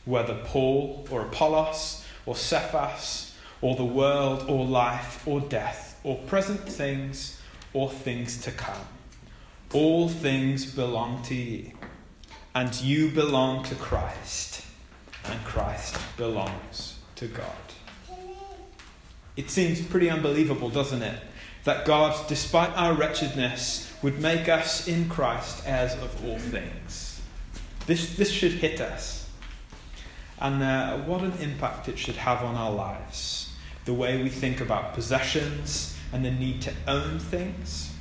whether 0.05 0.35
Paul 0.45 1.09
or 1.11 1.23
Apollos 1.23 2.05
or 2.27 2.37
Cephas 2.37 3.35
or 3.63 3.77
the 3.77 3.85
world 3.87 4.45
or 4.47 4.67
life 4.67 5.27
or 5.27 5.41
death 5.41 5.99
or 6.05 6.19
present 6.27 6.61
things, 6.69 7.41
or 7.73 7.89
things 7.89 8.43
to 8.43 8.51
come. 8.51 8.87
All 9.73 10.11
things 10.11 10.67
belong 10.67 11.23
to 11.25 11.35
you, 11.35 11.73
and 12.55 12.79
you 12.83 13.09
belong 13.09 13.65
to 13.65 13.75
Christ, 13.75 14.63
and 15.25 15.43
Christ 15.45 15.97
belongs 16.19 16.99
to 17.15 17.27
God. 17.27 17.47
It 19.35 19.51
seems 19.51 19.81
pretty 19.81 20.11
unbelievable, 20.11 20.69
doesn't 20.69 21.03
it? 21.03 21.21
That 21.67 21.85
God, 21.85 22.29
despite 22.29 22.71
our 22.77 22.95
wretchedness, 22.95 23.93
would 24.01 24.21
make 24.21 24.49
us 24.49 24.87
in 24.87 25.09
Christ 25.09 25.65
heirs 25.67 25.95
of 25.95 26.25
all 26.25 26.39
things. 26.39 27.21
This, 27.89 28.15
this 28.15 28.31
should 28.31 28.53
hit 28.53 28.81
us. 28.81 29.29
And 30.39 30.63
uh, 30.63 30.99
what 30.99 31.23
an 31.23 31.33
impact 31.41 31.89
it 31.89 31.99
should 31.99 32.15
have 32.15 32.45
on 32.45 32.55
our 32.55 32.71
lives. 32.71 33.53
The 33.85 33.95
way 33.95 34.23
we 34.23 34.29
think 34.29 34.61
about 34.61 34.95
possessions, 34.95 35.97
and 36.13 36.25
the 36.25 36.31
need 36.31 36.63
to 36.63 36.73
own 36.87 37.19
things, 37.19 37.93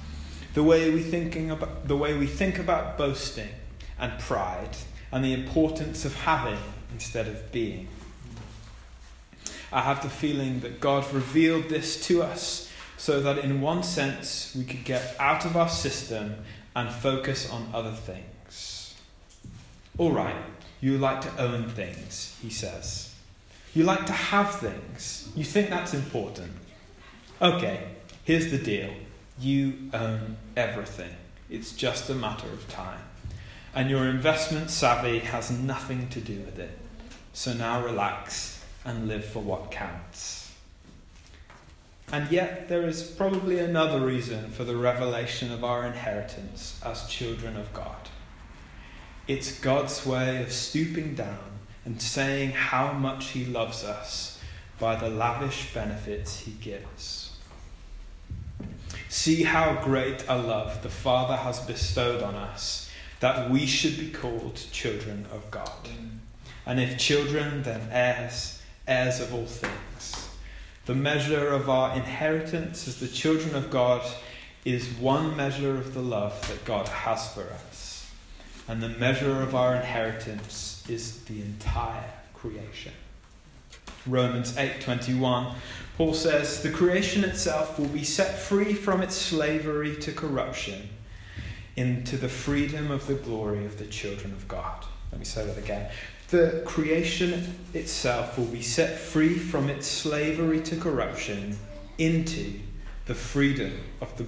the 0.53 0.61
way 0.61 0.91
we 0.91 1.01
thinking 1.01 1.49
about 1.49 1.87
the 1.87 1.97
way 1.97 2.15
we 2.15 2.27
think 2.27 2.59
about 2.59 2.99
boasting 2.99 3.49
and 3.97 4.19
pride, 4.19 4.77
and 5.11 5.25
the 5.25 5.33
importance 5.33 6.05
of 6.05 6.13
having 6.13 6.59
instead 6.93 7.27
of 7.27 7.51
being. 7.51 7.87
I 9.71 9.81
have 9.81 10.03
the 10.03 10.09
feeling 10.09 10.59
that 10.59 10.79
God 10.79 11.11
revealed 11.11 11.69
this 11.69 11.99
to 12.05 12.21
us 12.21 12.64
so 12.97 13.21
that, 13.21 13.39
in 13.39 13.61
one 13.61 13.83
sense, 13.83 14.55
we 14.55 14.63
could 14.63 14.83
get 14.83 15.15
out 15.19 15.45
of 15.45 15.55
our 15.57 15.69
system 15.69 16.35
and 16.75 16.89
focus 16.89 17.49
on 17.49 17.69
other 17.73 17.91
things. 17.91 18.95
All 19.97 20.11
right, 20.11 20.35
you 20.81 20.97
like 20.97 21.21
to 21.21 21.41
own 21.41 21.69
things, 21.69 22.37
he 22.41 22.49
says. 22.49 23.13
You 23.73 23.83
like 23.83 24.05
to 24.05 24.13
have 24.13 24.55
things. 24.55 25.29
You 25.35 25.43
think 25.43 25.69
that's 25.69 25.93
important. 25.93 26.51
Okay, 27.41 27.83
Here's 28.25 28.49
the 28.49 28.57
deal 28.57 28.89
you 29.39 29.91
own 29.93 30.37
everything, 30.57 31.11
it's 31.47 31.73
just 31.73 32.09
a 32.09 32.15
matter 32.15 32.47
of 32.47 32.67
time. 32.67 33.03
And 33.75 33.87
your 33.87 34.07
investment 34.07 34.71
savvy 34.71 35.19
has 35.19 35.51
nothing 35.51 36.09
to 36.09 36.19
do 36.19 36.39
with 36.39 36.57
it. 36.57 36.75
So 37.33 37.53
now 37.53 37.83
relax 37.85 38.65
and 38.83 39.07
live 39.07 39.25
for 39.25 39.41
what 39.41 39.69
counts. 39.69 40.44
And 42.11 42.31
yet, 42.31 42.69
there 42.69 42.87
is 42.87 43.03
probably 43.03 43.59
another 43.59 43.99
reason 43.99 44.51
for 44.51 44.63
the 44.63 44.77
revelation 44.77 45.51
of 45.51 45.63
our 45.63 45.85
inheritance 45.85 46.79
as 46.85 47.07
children 47.07 47.57
of 47.57 47.73
God. 47.73 48.09
It's 49.27 49.59
God's 49.59 50.05
way 50.05 50.41
of 50.43 50.51
stooping 50.51 51.15
down 51.15 51.59
and 51.83 52.01
saying 52.01 52.51
how 52.51 52.91
much 52.93 53.29
he 53.29 53.45
loves 53.45 53.83
us 53.83 54.39
by 54.79 54.95
the 54.95 55.09
lavish 55.09 55.73
benefits 55.73 56.41
he 56.41 56.51
gives. 56.51 57.37
See 59.09 59.43
how 59.43 59.81
great 59.83 60.25
a 60.27 60.37
love 60.37 60.83
the 60.83 60.89
Father 60.89 61.37
has 61.37 61.59
bestowed 61.61 62.21
on 62.21 62.35
us 62.35 62.91
that 63.19 63.49
we 63.49 63.65
should 63.65 63.97
be 63.97 64.11
called 64.11 64.55
children 64.71 65.25
of 65.31 65.49
God. 65.49 65.85
Mm. 65.85 66.17
And 66.65 66.79
if 66.79 66.97
children, 66.97 67.63
then 67.63 67.87
heirs, 67.91 68.61
heirs 68.87 69.19
of 69.19 69.33
all 69.33 69.45
things. 69.45 70.24
The 70.85 70.95
measure 70.95 71.47
of 71.49 71.69
our 71.69 71.95
inheritance 71.95 72.87
as 72.87 72.99
the 72.99 73.07
children 73.07 73.55
of 73.55 73.71
God 73.71 74.05
is 74.63 74.87
one 74.99 75.35
measure 75.35 75.77
of 75.77 75.93
the 75.93 76.01
love 76.01 76.47
that 76.47 76.63
God 76.63 76.87
has 76.87 77.33
for 77.33 77.43
us. 77.43 78.11
And 78.67 78.81
the 78.81 78.89
measure 78.89 79.41
of 79.41 79.55
our 79.55 79.75
inheritance 79.75 80.83
is 80.87 81.23
the 81.25 81.41
entire 81.41 82.11
creation. 82.33 82.93
Romans 84.05 84.55
8:21 84.57 85.55
Paul 85.97 86.13
says 86.13 86.61
the 86.61 86.69
creation 86.69 87.23
itself 87.23 87.79
will 87.79 87.87
be 87.87 88.03
set 88.03 88.37
free 88.37 88.73
from 88.73 89.01
its 89.01 89.15
slavery 89.15 89.95
to 89.97 90.11
corruption 90.11 90.89
into 91.75 92.17
the 92.17 92.29
freedom 92.29 92.91
of 92.91 93.07
the 93.07 93.13
glory 93.13 93.65
of 93.65 93.79
the 93.79 93.85
children 93.85 94.33
of 94.33 94.47
God. 94.47 94.85
Let 95.11 95.19
me 95.19 95.25
say 95.25 95.45
that 95.45 95.57
again. 95.57 95.89
Creation 96.65 97.55
itself 97.73 98.37
will 98.37 98.45
be 98.45 98.61
set 98.61 98.97
free 98.97 99.37
from 99.37 99.69
its 99.69 99.87
slavery 99.87 100.61
to 100.61 100.75
corruption 100.75 101.57
into 101.97 102.59
the 103.05 103.15
freedom 103.15 103.71
of 104.01 104.17
the 104.17 104.25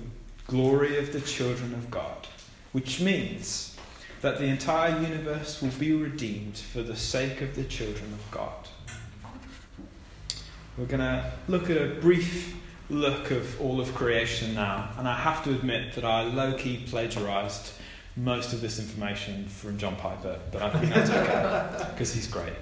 glory 0.48 0.98
of 0.98 1.12
the 1.12 1.22
children 1.22 1.74
of 1.74 1.92
God, 1.92 2.28
which 2.72 3.02
means 3.02 3.76
that 4.22 4.38
the 4.38 4.46
entire 4.46 5.00
universe 5.02 5.62
will 5.62 5.72
be 5.80 5.94
redeemed 5.94 6.58
for 6.58 6.82
the 6.82 6.96
sake 6.96 7.42
of 7.42 7.56
the 7.56 7.64
children 7.64 8.14
of 8.14 8.32
God. 8.32 8.68
We're 10.78 10.86
going 10.86 11.02
to 11.02 11.32
look 11.48 11.70
at 11.70 11.78
a 11.78 11.96
brief 11.96 12.56
look 12.90 13.32
of 13.32 13.60
all 13.60 13.82
of 13.82 13.94
creation 13.94 14.54
now, 14.54 14.92
and 14.98 15.08
I 15.08 15.16
have 15.16 15.44
to 15.44 15.52
admit 15.52 15.94
that 15.96 16.06
I 16.06 16.24
low 16.24 16.54
key 16.54 16.86
plagiarized 16.88 17.74
most 18.16 18.54
of 18.54 18.62
this 18.62 18.80
information 18.80 19.46
from 19.48 19.78
John 19.78 19.96
Piper, 19.96 20.40
but 20.52 20.62
I 20.62 20.70
think 20.72 20.94
that's 20.94 21.10
okay 21.10 21.76
because 21.98 22.13
he's 22.13 22.27
great. 22.27 22.54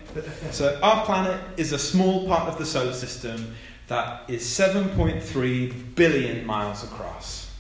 So, 0.51 0.79
our 0.81 1.03
planet 1.03 1.41
is 1.57 1.73
a 1.73 1.77
small 1.77 2.25
part 2.25 2.47
of 2.47 2.57
the 2.57 2.65
solar 2.65 2.93
system 2.93 3.53
that 3.87 4.23
is 4.29 4.43
7.3 4.43 5.95
billion 5.95 6.45
miles 6.45 6.85
across. 6.85 7.51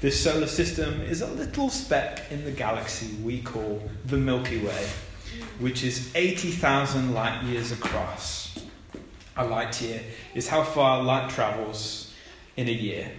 This 0.00 0.20
solar 0.20 0.48
system 0.48 1.00
is 1.02 1.22
a 1.22 1.28
little 1.28 1.70
speck 1.70 2.32
in 2.32 2.44
the 2.44 2.50
galaxy 2.50 3.14
we 3.22 3.42
call 3.42 3.88
the 4.06 4.16
Milky 4.16 4.58
Way, 4.58 4.88
which 5.60 5.84
is 5.84 6.10
80,000 6.16 7.14
light 7.14 7.44
years 7.44 7.70
across. 7.70 8.58
A 9.36 9.46
light 9.46 9.80
year 9.80 10.02
is 10.34 10.48
how 10.48 10.64
far 10.64 11.00
light 11.00 11.30
travels 11.30 12.12
in 12.56 12.66
a 12.66 12.72
year. 12.72 13.12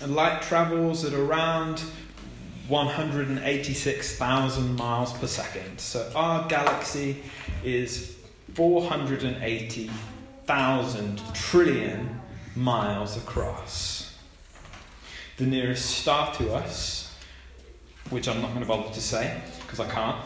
And 0.00 0.14
light 0.14 0.40
travels 0.40 1.04
at 1.04 1.14
around 1.14 1.82
186,000 2.68 4.76
miles 4.76 5.12
per 5.14 5.26
second. 5.26 5.80
So 5.80 6.12
our 6.14 6.46
galaxy 6.48 7.22
is 7.62 8.18
480,000 8.54 11.22
trillion 11.34 12.20
miles 12.54 13.16
across. 13.16 14.14
The 15.36 15.46
nearest 15.46 15.90
star 15.90 16.32
to 16.34 16.54
us, 16.54 17.12
which 18.10 18.28
I'm 18.28 18.40
not 18.40 18.48
going 18.48 18.62
to 18.62 18.66
bother 18.66 18.92
to 18.92 19.00
say 19.00 19.40
because 19.60 19.80
I 19.80 19.88
can't, 19.88 20.20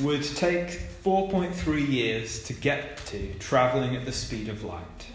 would 0.00 0.22
take 0.22 0.68
4.3 1.04 1.88
years 1.88 2.42
to 2.44 2.52
get 2.52 2.98
to, 3.06 3.34
travelling 3.34 3.96
at 3.96 4.04
the 4.04 4.12
speed 4.12 4.48
of 4.48 4.62
light. 4.64 5.06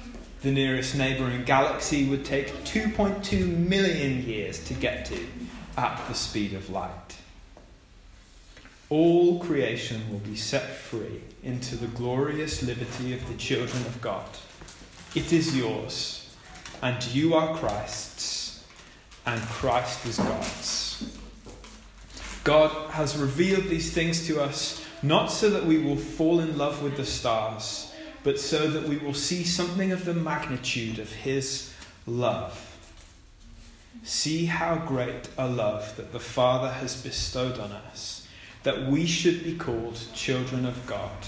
The 0.41 0.51
nearest 0.51 0.95
neighbouring 0.95 1.45
galaxy 1.45 2.09
would 2.09 2.25
take 2.25 2.47
2.2 2.63 3.67
million 3.67 4.23
years 4.23 4.63
to 4.65 4.73
get 4.73 5.05
to 5.05 5.17
at 5.77 6.05
the 6.07 6.13
speed 6.13 6.53
of 6.53 6.69
light. 6.69 7.17
All 8.89 9.39
creation 9.39 10.09
will 10.09 10.19
be 10.19 10.35
set 10.35 10.75
free 10.75 11.21
into 11.43 11.75
the 11.75 11.87
glorious 11.87 12.63
liberty 12.63 13.13
of 13.13 13.27
the 13.27 13.35
children 13.35 13.85
of 13.85 14.01
God. 14.01 14.25
It 15.13 15.31
is 15.31 15.55
yours, 15.55 16.33
and 16.81 17.05
you 17.07 17.35
are 17.35 17.55
Christ's, 17.55 18.65
and 19.25 19.41
Christ 19.41 20.05
is 20.05 20.17
God's. 20.17 21.17
God 22.43 22.91
has 22.91 23.17
revealed 23.17 23.65
these 23.65 23.91
things 23.91 24.25
to 24.27 24.41
us 24.41 24.85
not 25.03 25.27
so 25.27 25.49
that 25.49 25.65
we 25.65 25.77
will 25.77 25.97
fall 25.97 26.39
in 26.39 26.57
love 26.57 26.81
with 26.81 26.97
the 26.97 27.05
stars, 27.05 27.93
but 28.23 28.39
so 28.39 28.69
that 28.69 28.87
we 28.87 28.97
will 28.97 29.13
see 29.13 29.43
something 29.43 29.91
of 29.91 30.05
the 30.05 30.13
magnitude 30.13 30.97
of 30.97 31.11
His 31.11 31.73
love. 32.05 32.76
See 34.03 34.45
how 34.45 34.75
great 34.75 35.29
a 35.37 35.47
love 35.47 35.95
that 35.97 36.13
the 36.13 36.19
Father 36.19 36.71
has 36.71 37.01
bestowed 37.01 37.59
on 37.59 37.71
us, 37.71 38.27
that 38.63 38.87
we 38.87 39.05
should 39.05 39.43
be 39.43 39.55
called 39.55 39.99
children 40.13 40.65
of 40.65 40.85
God. 40.85 41.27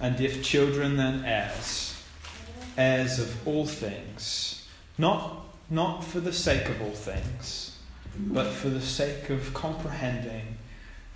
And 0.00 0.20
if 0.20 0.42
children, 0.42 0.96
then 0.96 1.24
heirs, 1.24 2.00
heirs 2.76 3.18
of 3.18 3.46
all 3.46 3.66
things, 3.66 4.66
not, 4.96 5.46
not 5.68 6.04
for 6.04 6.20
the 6.20 6.32
sake 6.32 6.68
of 6.68 6.80
all 6.80 6.90
things 6.90 7.78
but 8.18 8.48
for 8.48 8.68
the 8.68 8.80
sake 8.80 9.30
of 9.30 9.54
comprehending 9.54 10.56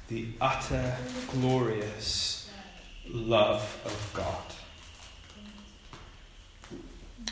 the 0.08 0.28
utter 0.40 0.96
glorious 1.30 2.50
love 3.08 3.80
of 3.84 4.10
God. 4.14 4.42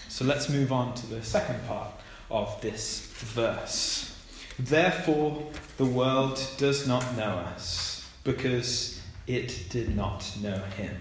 So 0.08 0.24
let's 0.24 0.48
move 0.48 0.72
on 0.72 0.94
to 0.94 1.06
the 1.06 1.22
second 1.22 1.66
part 1.66 1.92
of 2.30 2.60
this 2.60 3.06
verse. 3.18 4.16
Therefore, 4.58 5.46
the 5.76 5.84
world 5.84 6.40
does 6.58 6.86
not 6.86 7.16
know 7.16 7.30
us, 7.54 8.08
because 8.24 9.00
it 9.26 9.68
did 9.70 9.96
not 9.96 10.30
know 10.42 10.58
him. 10.76 10.96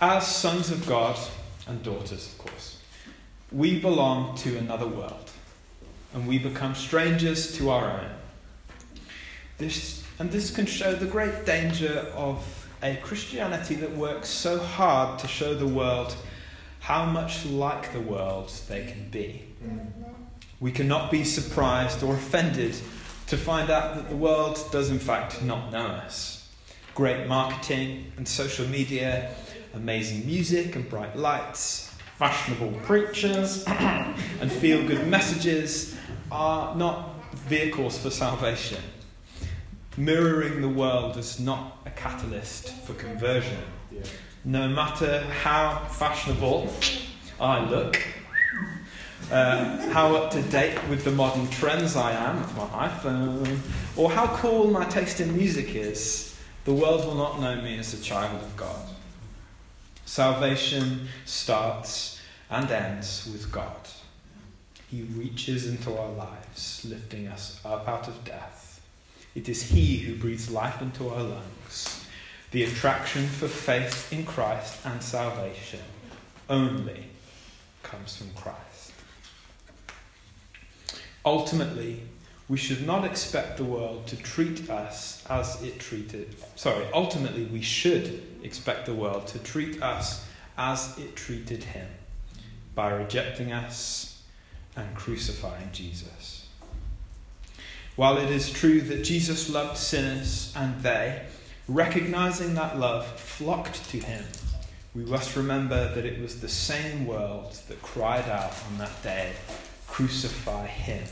As 0.00 0.26
sons 0.26 0.70
of 0.70 0.86
God 0.86 1.18
and 1.66 1.82
daughters, 1.82 2.26
of 2.26 2.38
course, 2.38 2.78
we 3.50 3.80
belong 3.80 4.36
to 4.38 4.58
another 4.58 4.86
world 4.86 5.30
and 6.12 6.26
we 6.26 6.38
become 6.38 6.74
strangers 6.74 7.56
to 7.56 7.70
our 7.70 7.90
own. 7.90 8.10
This, 9.58 10.04
and 10.18 10.30
this 10.30 10.50
can 10.50 10.66
show 10.66 10.94
the 10.94 11.06
great 11.06 11.46
danger 11.46 12.06
of 12.14 12.68
a 12.82 12.96
Christianity 12.96 13.74
that 13.76 13.96
works 13.96 14.28
so 14.28 14.58
hard 14.58 15.18
to 15.20 15.28
show 15.28 15.54
the 15.54 15.66
world 15.66 16.14
how 16.86 17.04
much 17.04 17.44
like 17.44 17.92
the 17.92 18.00
world 18.00 18.48
they 18.68 18.84
can 18.84 19.08
be. 19.10 19.42
Mm-hmm. 19.60 20.02
We 20.60 20.70
cannot 20.70 21.10
be 21.10 21.24
surprised 21.24 22.00
or 22.04 22.14
offended 22.14 22.76
to 23.26 23.36
find 23.36 23.70
out 23.70 23.96
that 23.96 24.08
the 24.08 24.14
world 24.14 24.56
does, 24.70 24.88
in 24.88 25.00
fact, 25.00 25.42
not 25.42 25.72
know 25.72 25.84
us. 25.84 26.48
Great 26.94 27.26
marketing 27.26 28.12
and 28.16 28.28
social 28.28 28.68
media, 28.68 29.34
amazing 29.74 30.24
music 30.26 30.76
and 30.76 30.88
bright 30.88 31.16
lights, 31.16 31.92
fashionable 32.18 32.78
preachers, 32.84 33.64
and 34.40 34.52
feel 34.52 34.86
good 34.86 35.08
messages 35.08 35.96
are 36.30 36.72
not 36.76 37.20
vehicles 37.48 37.98
for 37.98 38.10
salvation. 38.10 38.80
Mirroring 39.96 40.62
the 40.62 40.68
world 40.68 41.16
is 41.16 41.40
not 41.40 41.78
a 41.84 41.90
catalyst 41.90 42.68
for 42.84 42.94
conversion. 42.94 43.58
No 44.46 44.68
matter 44.68 45.22
how 45.42 45.84
fashionable 45.88 46.72
I 47.40 47.68
look, 47.68 48.00
uh, 49.28 49.90
how 49.90 50.14
up 50.14 50.30
to 50.30 50.42
date 50.42 50.78
with 50.88 51.02
the 51.02 51.10
modern 51.10 51.48
trends 51.48 51.96
I 51.96 52.12
am 52.12 52.38
with 52.38 52.56
my 52.56 52.88
iPhone, 52.88 53.58
or 53.96 54.08
how 54.08 54.28
cool 54.36 54.70
my 54.70 54.84
taste 54.84 55.20
in 55.20 55.36
music 55.36 55.74
is, 55.74 56.38
the 56.64 56.72
world 56.72 57.04
will 57.06 57.16
not 57.16 57.40
know 57.40 57.60
me 57.60 57.76
as 57.80 57.92
a 57.92 58.00
child 58.00 58.40
of 58.40 58.56
God. 58.56 58.88
Salvation 60.04 61.08
starts 61.24 62.20
and 62.48 62.70
ends 62.70 63.28
with 63.32 63.50
God. 63.50 63.88
He 64.88 65.02
reaches 65.02 65.66
into 65.66 65.98
our 65.98 66.12
lives, 66.12 66.86
lifting 66.88 67.26
us 67.26 67.60
up 67.64 67.88
out 67.88 68.06
of 68.06 68.24
death. 68.24 68.80
It 69.34 69.48
is 69.48 69.64
He 69.64 69.96
who 69.96 70.14
breathes 70.14 70.52
life 70.52 70.80
into 70.80 71.08
our 71.08 71.24
lungs. 71.24 72.05
The 72.52 72.64
attraction 72.64 73.26
for 73.26 73.48
faith 73.48 74.12
in 74.12 74.24
Christ 74.24 74.78
and 74.84 75.02
salvation 75.02 75.80
only 76.48 77.06
comes 77.82 78.16
from 78.16 78.30
Christ. 78.34 78.92
Ultimately, 81.24 82.02
we 82.48 82.56
should 82.56 82.86
not 82.86 83.04
expect 83.04 83.56
the 83.56 83.64
world 83.64 84.06
to 84.06 84.16
treat 84.16 84.70
us 84.70 85.24
as 85.28 85.60
it 85.62 85.80
treated. 85.80 86.36
Sorry, 86.54 86.86
ultimately, 86.94 87.46
we 87.46 87.60
should 87.60 88.22
expect 88.44 88.86
the 88.86 88.94
world 88.94 89.26
to 89.28 89.40
treat 89.40 89.82
us 89.82 90.24
as 90.56 90.96
it 90.98 91.16
treated 91.16 91.64
him 91.64 91.88
by 92.76 92.92
rejecting 92.92 93.52
us 93.52 94.22
and 94.76 94.94
crucifying 94.94 95.70
Jesus. 95.72 96.46
While 97.96 98.18
it 98.18 98.30
is 98.30 98.50
true 98.50 98.80
that 98.82 99.02
Jesus 99.02 99.50
loved 99.50 99.78
sinners 99.78 100.52
and 100.54 100.80
they, 100.82 101.22
Recognizing 101.68 102.54
that 102.54 102.78
love 102.78 103.04
flocked 103.18 103.90
to 103.90 103.98
him, 103.98 104.24
we 104.94 105.04
must 105.04 105.34
remember 105.34 105.92
that 105.94 106.06
it 106.06 106.22
was 106.22 106.40
the 106.40 106.48
same 106.48 107.06
world 107.06 107.58
that 107.68 107.82
cried 107.82 108.28
out 108.28 108.54
on 108.70 108.78
that 108.78 109.02
day, 109.02 109.32
Crucify 109.88 110.66
him, 110.66 111.02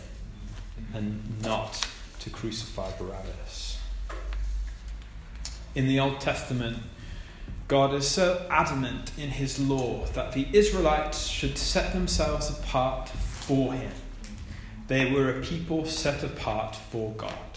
and 0.95 1.43
not 1.43 1.85
to 2.21 2.31
crucify 2.31 2.91
Barabbas. 2.99 3.79
In 5.75 5.89
the 5.89 5.99
Old 5.99 6.21
Testament, 6.21 6.79
God 7.67 7.93
is 7.93 8.07
so 8.07 8.47
adamant 8.49 9.11
in 9.19 9.31
his 9.31 9.59
law 9.59 10.07
that 10.15 10.33
the 10.33 10.47
Israelites 10.53 11.27
should 11.27 11.59
set 11.59 11.93
themselves 11.93 12.49
apart 12.51 13.09
for 13.09 13.73
him. 13.73 13.91
They 14.87 15.11
were 15.11 15.31
a 15.31 15.43
people 15.43 15.85
set 15.85 16.23
apart 16.23 16.77
for 16.77 17.13
God. 17.13 17.54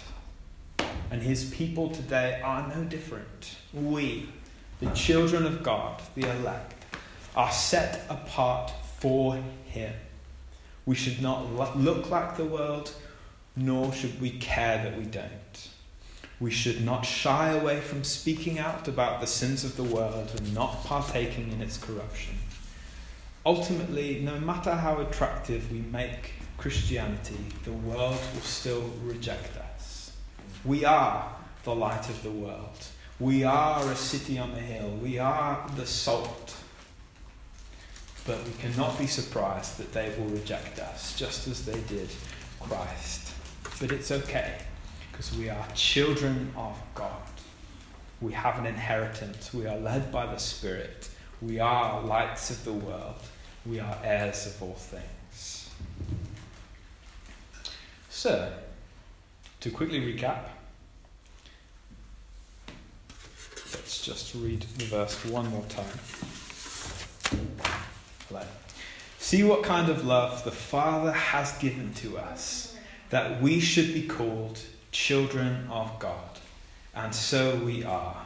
And 1.10 1.22
his 1.22 1.50
people 1.52 1.90
today 1.90 2.42
are 2.44 2.68
no 2.68 2.84
different. 2.84 3.56
We, 3.74 4.30
the 4.80 4.90
children 4.92 5.46
of 5.46 5.64
God, 5.64 6.02
the 6.16 6.30
elect, 6.30 6.74
are 7.36 7.52
set 7.52 8.04
apart 8.10 8.72
for 9.00 9.40
him. 9.66 9.94
We 10.86 10.96
should 10.96 11.22
not 11.22 11.78
look 11.78 12.10
like 12.10 12.36
the 12.36 12.46
world, 12.46 12.92
nor 13.56 13.94
should 13.94 14.20
we 14.20 14.32
care 14.32 14.84
that 14.84 14.98
we 14.98 15.06
don't. 15.06 15.70
We 16.40 16.52
should 16.52 16.84
not 16.84 17.06
shy 17.06 17.50
away 17.50 17.80
from 17.80 18.04
speaking 18.04 18.60
out 18.60 18.88
about 18.88 19.22
the 19.22 19.28
sins 19.28 19.64
of 19.64 19.76
the 19.76 19.84
world 19.84 20.32
and 20.38 20.54
not 20.54 20.84
partaking 20.84 21.52
in 21.52 21.62
its 21.62 21.78
corruption. 21.78 22.36
Ultimately, 23.46 24.20
no 24.24 24.40
matter 24.40 24.76
how 24.76 25.00
attractive 25.00 25.72
we 25.72 25.80
make 25.80 26.34
Christianity, 26.58 27.40
the 27.64 27.72
world 27.72 28.20
will 28.34 28.42
still 28.42 28.92
reject 29.04 29.58
us. 29.58 29.97
We 30.68 30.84
are 30.84 31.34
the 31.64 31.74
light 31.74 32.10
of 32.10 32.22
the 32.24 32.30
world. 32.30 32.88
We 33.22 33.46
are 33.46 33.90
a 33.90 33.96
city 33.96 34.38
on 34.38 34.54
the 34.54 34.60
hill. 34.60 34.90
We 35.02 35.18
are 35.18 35.66
the 35.78 35.86
salt. 35.86 36.58
But 38.26 38.44
we 38.44 38.52
cannot 38.60 39.00
be 39.00 39.08
surprised 39.08 39.78
that 39.78 39.94
they 39.94 40.14
will 40.18 40.28
reject 40.28 40.80
us, 40.80 41.18
just 41.18 41.48
as 41.48 41.66
they 41.66 41.80
did 41.88 42.10
Christ. 42.60 43.32
But 43.80 43.94
it's 43.94 44.12
okay 44.12 44.58
because 45.10 45.34
we 45.38 45.50
are 45.50 45.66
children 45.74 46.52
of 46.58 46.78
God. 46.94 47.12
We 48.20 48.34
have 48.34 48.60
an 48.60 48.66
inheritance. 48.66 49.54
We 49.54 49.68
are 49.68 49.78
led 49.78 50.12
by 50.12 50.26
the 50.26 50.38
Spirit. 50.38 51.10
We 51.42 51.60
are 51.62 52.02
lights 52.02 52.50
of 52.50 52.66
the 52.66 52.74
world. 52.74 53.22
We 53.66 53.80
are 53.80 53.98
heirs 54.04 54.48
of 54.48 54.62
all 54.62 54.74
things. 54.74 55.70
So, 58.10 58.52
to 59.62 59.72
quickly 59.72 60.02
recap, 60.02 60.50
let's 63.74 64.02
just 64.02 64.34
read 64.36 64.62
the 64.78 64.86
verse 64.86 65.26
one 65.26 65.48
more 65.50 65.66
time. 65.66 65.86
See 69.28 69.44
what 69.44 69.62
kind 69.62 69.90
of 69.90 70.06
love 70.06 70.46
the 70.46 70.52
Father 70.52 71.12
has 71.12 71.52
given 71.58 71.94
to 71.96 72.18
us, 72.18 72.78
that 73.10 73.42
we 73.42 73.60
should 73.60 73.94
be 73.94 74.08
called 74.08 74.58
children 74.94 75.68
of 75.70 76.00
God. 76.00 76.40
And 76.96 77.14
so 77.14 77.58
we 77.58 77.84
are. 77.84 78.26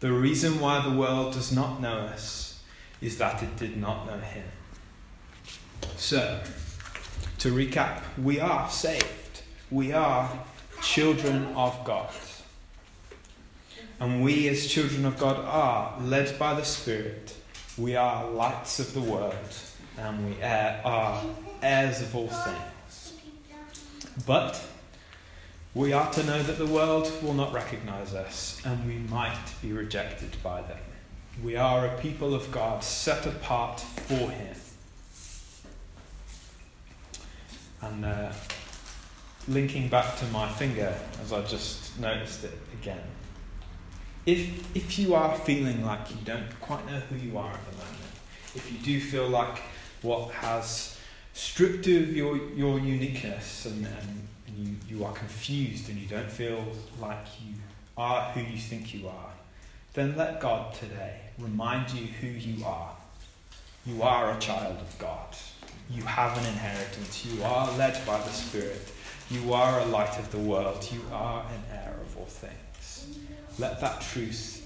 The 0.00 0.10
reason 0.10 0.60
why 0.60 0.80
the 0.80 0.96
world 0.96 1.34
does 1.34 1.52
not 1.52 1.78
know 1.82 1.98
us 1.98 2.62
is 3.02 3.18
that 3.18 3.42
it 3.42 3.54
did 3.58 3.76
not 3.76 4.06
know 4.06 4.16
Him. 4.16 4.46
So, 5.98 6.40
to 7.40 7.52
recap, 7.52 8.00
we 8.16 8.40
are 8.40 8.70
saved. 8.70 9.42
We 9.70 9.92
are 9.92 10.38
children 10.80 11.48
of 11.54 11.84
God. 11.84 12.14
And 14.04 14.22
we, 14.22 14.48
as 14.48 14.66
children 14.66 15.06
of 15.06 15.18
God, 15.18 15.42
are 15.46 15.98
led 15.98 16.38
by 16.38 16.52
the 16.52 16.62
Spirit. 16.62 17.34
We 17.78 17.96
are 17.96 18.28
lights 18.28 18.78
of 18.78 18.92
the 18.92 19.00
world. 19.00 19.34
And 19.96 20.28
we 20.28 20.42
are 20.42 21.24
heirs 21.62 22.02
of 22.02 22.14
all 22.14 22.28
things. 22.28 23.14
But 24.26 24.62
we 25.72 25.94
are 25.94 26.12
to 26.12 26.22
know 26.22 26.42
that 26.42 26.58
the 26.58 26.66
world 26.66 27.10
will 27.22 27.32
not 27.32 27.54
recognize 27.54 28.12
us 28.12 28.60
and 28.66 28.86
we 28.86 28.98
might 28.98 29.54
be 29.62 29.72
rejected 29.72 30.36
by 30.42 30.60
them. 30.60 30.84
We 31.42 31.56
are 31.56 31.86
a 31.86 31.98
people 31.98 32.34
of 32.34 32.50
God 32.52 32.84
set 32.84 33.24
apart 33.24 33.80
for 33.80 34.30
Him. 34.30 34.56
And 37.80 38.04
uh, 38.04 38.32
linking 39.48 39.88
back 39.88 40.18
to 40.18 40.26
my 40.26 40.46
finger 40.46 40.94
as 41.22 41.32
I 41.32 41.40
just 41.46 41.98
noticed 41.98 42.44
it 42.44 42.58
again. 42.82 43.00
If, 44.26 44.74
if 44.74 44.98
you 44.98 45.14
are 45.14 45.36
feeling 45.36 45.84
like 45.84 46.10
you 46.10 46.16
don't 46.24 46.58
quite 46.60 46.86
know 46.86 46.98
who 46.98 47.16
you 47.16 47.36
are 47.36 47.52
at 47.52 47.64
the 47.70 47.76
moment, 47.76 48.12
if 48.54 48.72
you 48.72 48.78
do 48.78 49.00
feel 49.00 49.28
like 49.28 49.58
what 50.00 50.30
has 50.32 50.98
stripped 51.34 51.86
you 51.86 52.02
of 52.02 52.16
your, 52.16 52.36
your 52.54 52.78
uniqueness 52.78 53.66
and, 53.66 53.86
and 53.86 54.28
you, 54.56 54.76
you 54.88 55.04
are 55.04 55.12
confused 55.12 55.90
and 55.90 55.98
you 55.98 56.06
don't 56.06 56.30
feel 56.30 56.64
like 57.00 57.26
you 57.44 57.54
are 57.98 58.30
who 58.32 58.40
you 58.40 58.56
think 58.56 58.94
you 58.94 59.08
are, 59.08 59.32
then 59.92 60.16
let 60.16 60.40
God 60.40 60.72
today 60.74 61.20
remind 61.38 61.92
you 61.92 62.06
who 62.06 62.26
you 62.26 62.64
are. 62.64 62.96
You 63.84 64.02
are 64.02 64.34
a 64.34 64.38
child 64.38 64.78
of 64.80 64.98
God. 64.98 65.36
You 65.90 66.02
have 66.02 66.38
an 66.38 66.46
inheritance. 66.46 67.26
You 67.26 67.42
are 67.42 67.70
led 67.76 68.04
by 68.06 68.16
the 68.18 68.30
Spirit. 68.30 68.90
You 69.30 69.52
are 69.52 69.80
a 69.80 69.84
light 69.86 70.18
of 70.18 70.30
the 70.32 70.38
world. 70.38 70.88
You 70.90 71.02
are 71.12 71.42
an 71.42 71.76
heir 71.76 71.94
of 72.00 72.16
all 72.16 72.24
things. 72.24 72.63
Let 73.58 73.80
that 73.80 74.00
truth. 74.00 74.60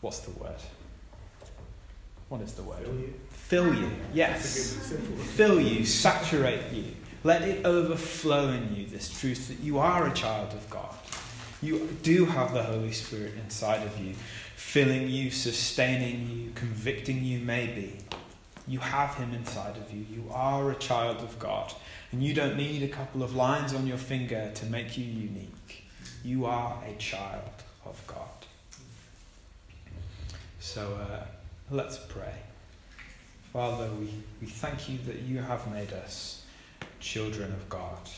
What's 0.00 0.20
the 0.20 0.30
word? 0.32 0.60
What 2.28 2.40
is 2.42 2.52
the 2.52 2.62
word? 2.62 2.84
Fill 2.84 2.94
you. 2.94 3.14
Fill 3.30 3.74
you, 3.74 3.90
yes. 4.14 4.92
Fill 5.34 5.60
you, 5.60 5.84
saturate 5.84 6.72
you. 6.72 6.84
Let 7.24 7.42
it 7.42 7.66
overflow 7.66 8.48
in 8.48 8.74
you, 8.74 8.86
this 8.86 9.10
truth 9.20 9.48
that 9.48 9.60
you 9.60 9.78
are 9.78 10.06
a 10.06 10.12
child 10.14 10.52
of 10.52 10.70
God. 10.70 10.94
You 11.60 11.88
do 12.02 12.24
have 12.24 12.54
the 12.54 12.62
Holy 12.62 12.92
Spirit 12.92 13.34
inside 13.42 13.82
of 13.82 13.98
you, 13.98 14.14
filling 14.56 15.08
you, 15.08 15.30
sustaining 15.30 16.30
you, 16.30 16.52
convicting 16.54 17.22
you, 17.24 17.40
maybe. 17.40 17.98
You 18.70 18.78
have 18.78 19.16
Him 19.16 19.34
inside 19.34 19.76
of 19.78 19.92
you. 19.92 20.06
You 20.08 20.30
are 20.32 20.70
a 20.70 20.76
child 20.76 21.16
of 21.22 21.36
God. 21.40 21.74
And 22.12 22.22
you 22.22 22.32
don't 22.32 22.56
need 22.56 22.84
a 22.84 22.88
couple 22.88 23.24
of 23.24 23.34
lines 23.34 23.74
on 23.74 23.84
your 23.84 23.96
finger 23.96 24.52
to 24.54 24.66
make 24.66 24.96
you 24.96 25.04
unique. 25.04 25.86
You 26.24 26.46
are 26.46 26.78
a 26.86 26.94
child 26.94 27.50
of 27.84 28.00
God. 28.06 28.28
So 30.60 31.00
uh, 31.02 31.24
let's 31.68 31.98
pray. 31.98 32.32
Father, 33.52 33.88
we, 33.98 34.08
we 34.40 34.46
thank 34.46 34.88
you 34.88 34.98
that 35.04 35.22
you 35.22 35.38
have 35.38 35.68
made 35.72 35.92
us 35.92 36.44
children 37.00 37.50
of 37.50 37.68
God. 37.68 38.08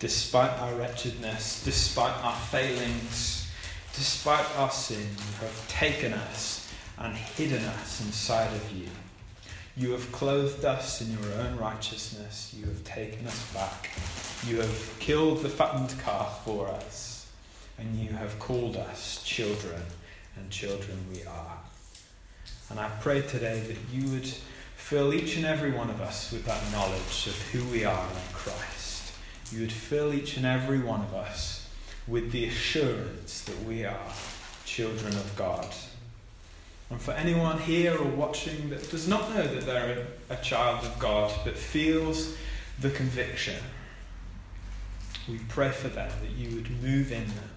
Despite 0.00 0.50
our 0.60 0.74
wretchedness, 0.74 1.64
despite 1.64 2.22
our 2.22 2.36
failings, 2.36 3.50
despite 3.94 4.44
our 4.58 4.70
sin, 4.70 5.00
you 5.00 5.40
have 5.40 5.68
taken 5.68 6.12
us 6.12 6.70
and 6.98 7.16
hidden 7.16 7.64
us 7.64 8.02
inside 8.02 8.52
of 8.52 8.70
you. 8.70 8.88
You 9.78 9.92
have 9.92 10.10
clothed 10.10 10.64
us 10.64 11.02
in 11.02 11.12
your 11.12 11.32
own 11.38 11.58
righteousness. 11.58 12.54
You 12.58 12.64
have 12.64 12.82
taken 12.82 13.26
us 13.26 13.52
back. 13.52 13.90
You 14.46 14.56
have 14.62 14.96
killed 15.00 15.42
the 15.42 15.50
fattened 15.50 15.94
calf 16.02 16.42
for 16.46 16.68
us. 16.68 17.30
And 17.78 17.94
you 17.94 18.08
have 18.08 18.38
called 18.38 18.78
us 18.78 19.22
children, 19.22 19.82
and 20.36 20.50
children 20.50 20.96
we 21.12 21.24
are. 21.24 21.58
And 22.70 22.80
I 22.80 22.88
pray 23.00 23.20
today 23.20 23.60
that 23.60 23.76
you 23.92 24.08
would 24.12 24.26
fill 24.76 25.12
each 25.12 25.36
and 25.36 25.44
every 25.44 25.72
one 25.72 25.90
of 25.90 26.00
us 26.00 26.32
with 26.32 26.46
that 26.46 26.72
knowledge 26.72 27.26
of 27.26 27.38
who 27.52 27.62
we 27.70 27.84
are 27.84 28.08
in 28.08 28.32
Christ. 28.32 29.12
You 29.52 29.60
would 29.60 29.72
fill 29.72 30.14
each 30.14 30.38
and 30.38 30.46
every 30.46 30.78
one 30.78 31.00
of 31.00 31.12
us 31.12 31.68
with 32.08 32.32
the 32.32 32.46
assurance 32.46 33.42
that 33.42 33.62
we 33.64 33.84
are 33.84 34.12
children 34.64 35.12
of 35.12 35.36
God. 35.36 35.68
And 36.90 37.00
for 37.00 37.12
anyone 37.12 37.58
here 37.58 37.96
or 37.96 38.04
watching 38.04 38.70
that 38.70 38.90
does 38.90 39.08
not 39.08 39.34
know 39.34 39.46
that 39.46 39.66
they're 39.66 40.06
a, 40.30 40.36
child 40.36 40.84
of 40.84 40.98
God, 40.98 41.32
but 41.44 41.56
feels 41.56 42.36
the 42.80 42.90
conviction, 42.90 43.56
we 45.28 45.38
pray 45.48 45.70
for 45.70 45.88
them 45.88 46.10
that 46.22 46.30
you 46.30 46.54
would 46.54 46.70
move 46.82 47.10
in 47.10 47.26
them, 47.26 47.50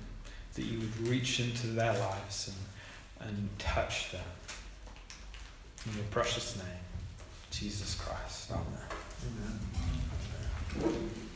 that 0.56 0.63
you 0.63 0.80
would 0.80 1.08
reach 1.08 1.39
into 1.39 1.68
their 1.68 1.94
lives 1.94 2.52
and, 3.20 3.30
and 3.30 3.60
touch 3.60 4.12
them. 4.12 4.22
In 5.86 5.96
your 5.96 6.06
precious 6.06 6.58
name, 6.58 6.65
Jesus 7.52 7.96
Christ. 7.96 8.52
Amen. 8.52 8.65
Amen. 9.28 9.60
Amen. 10.84 11.29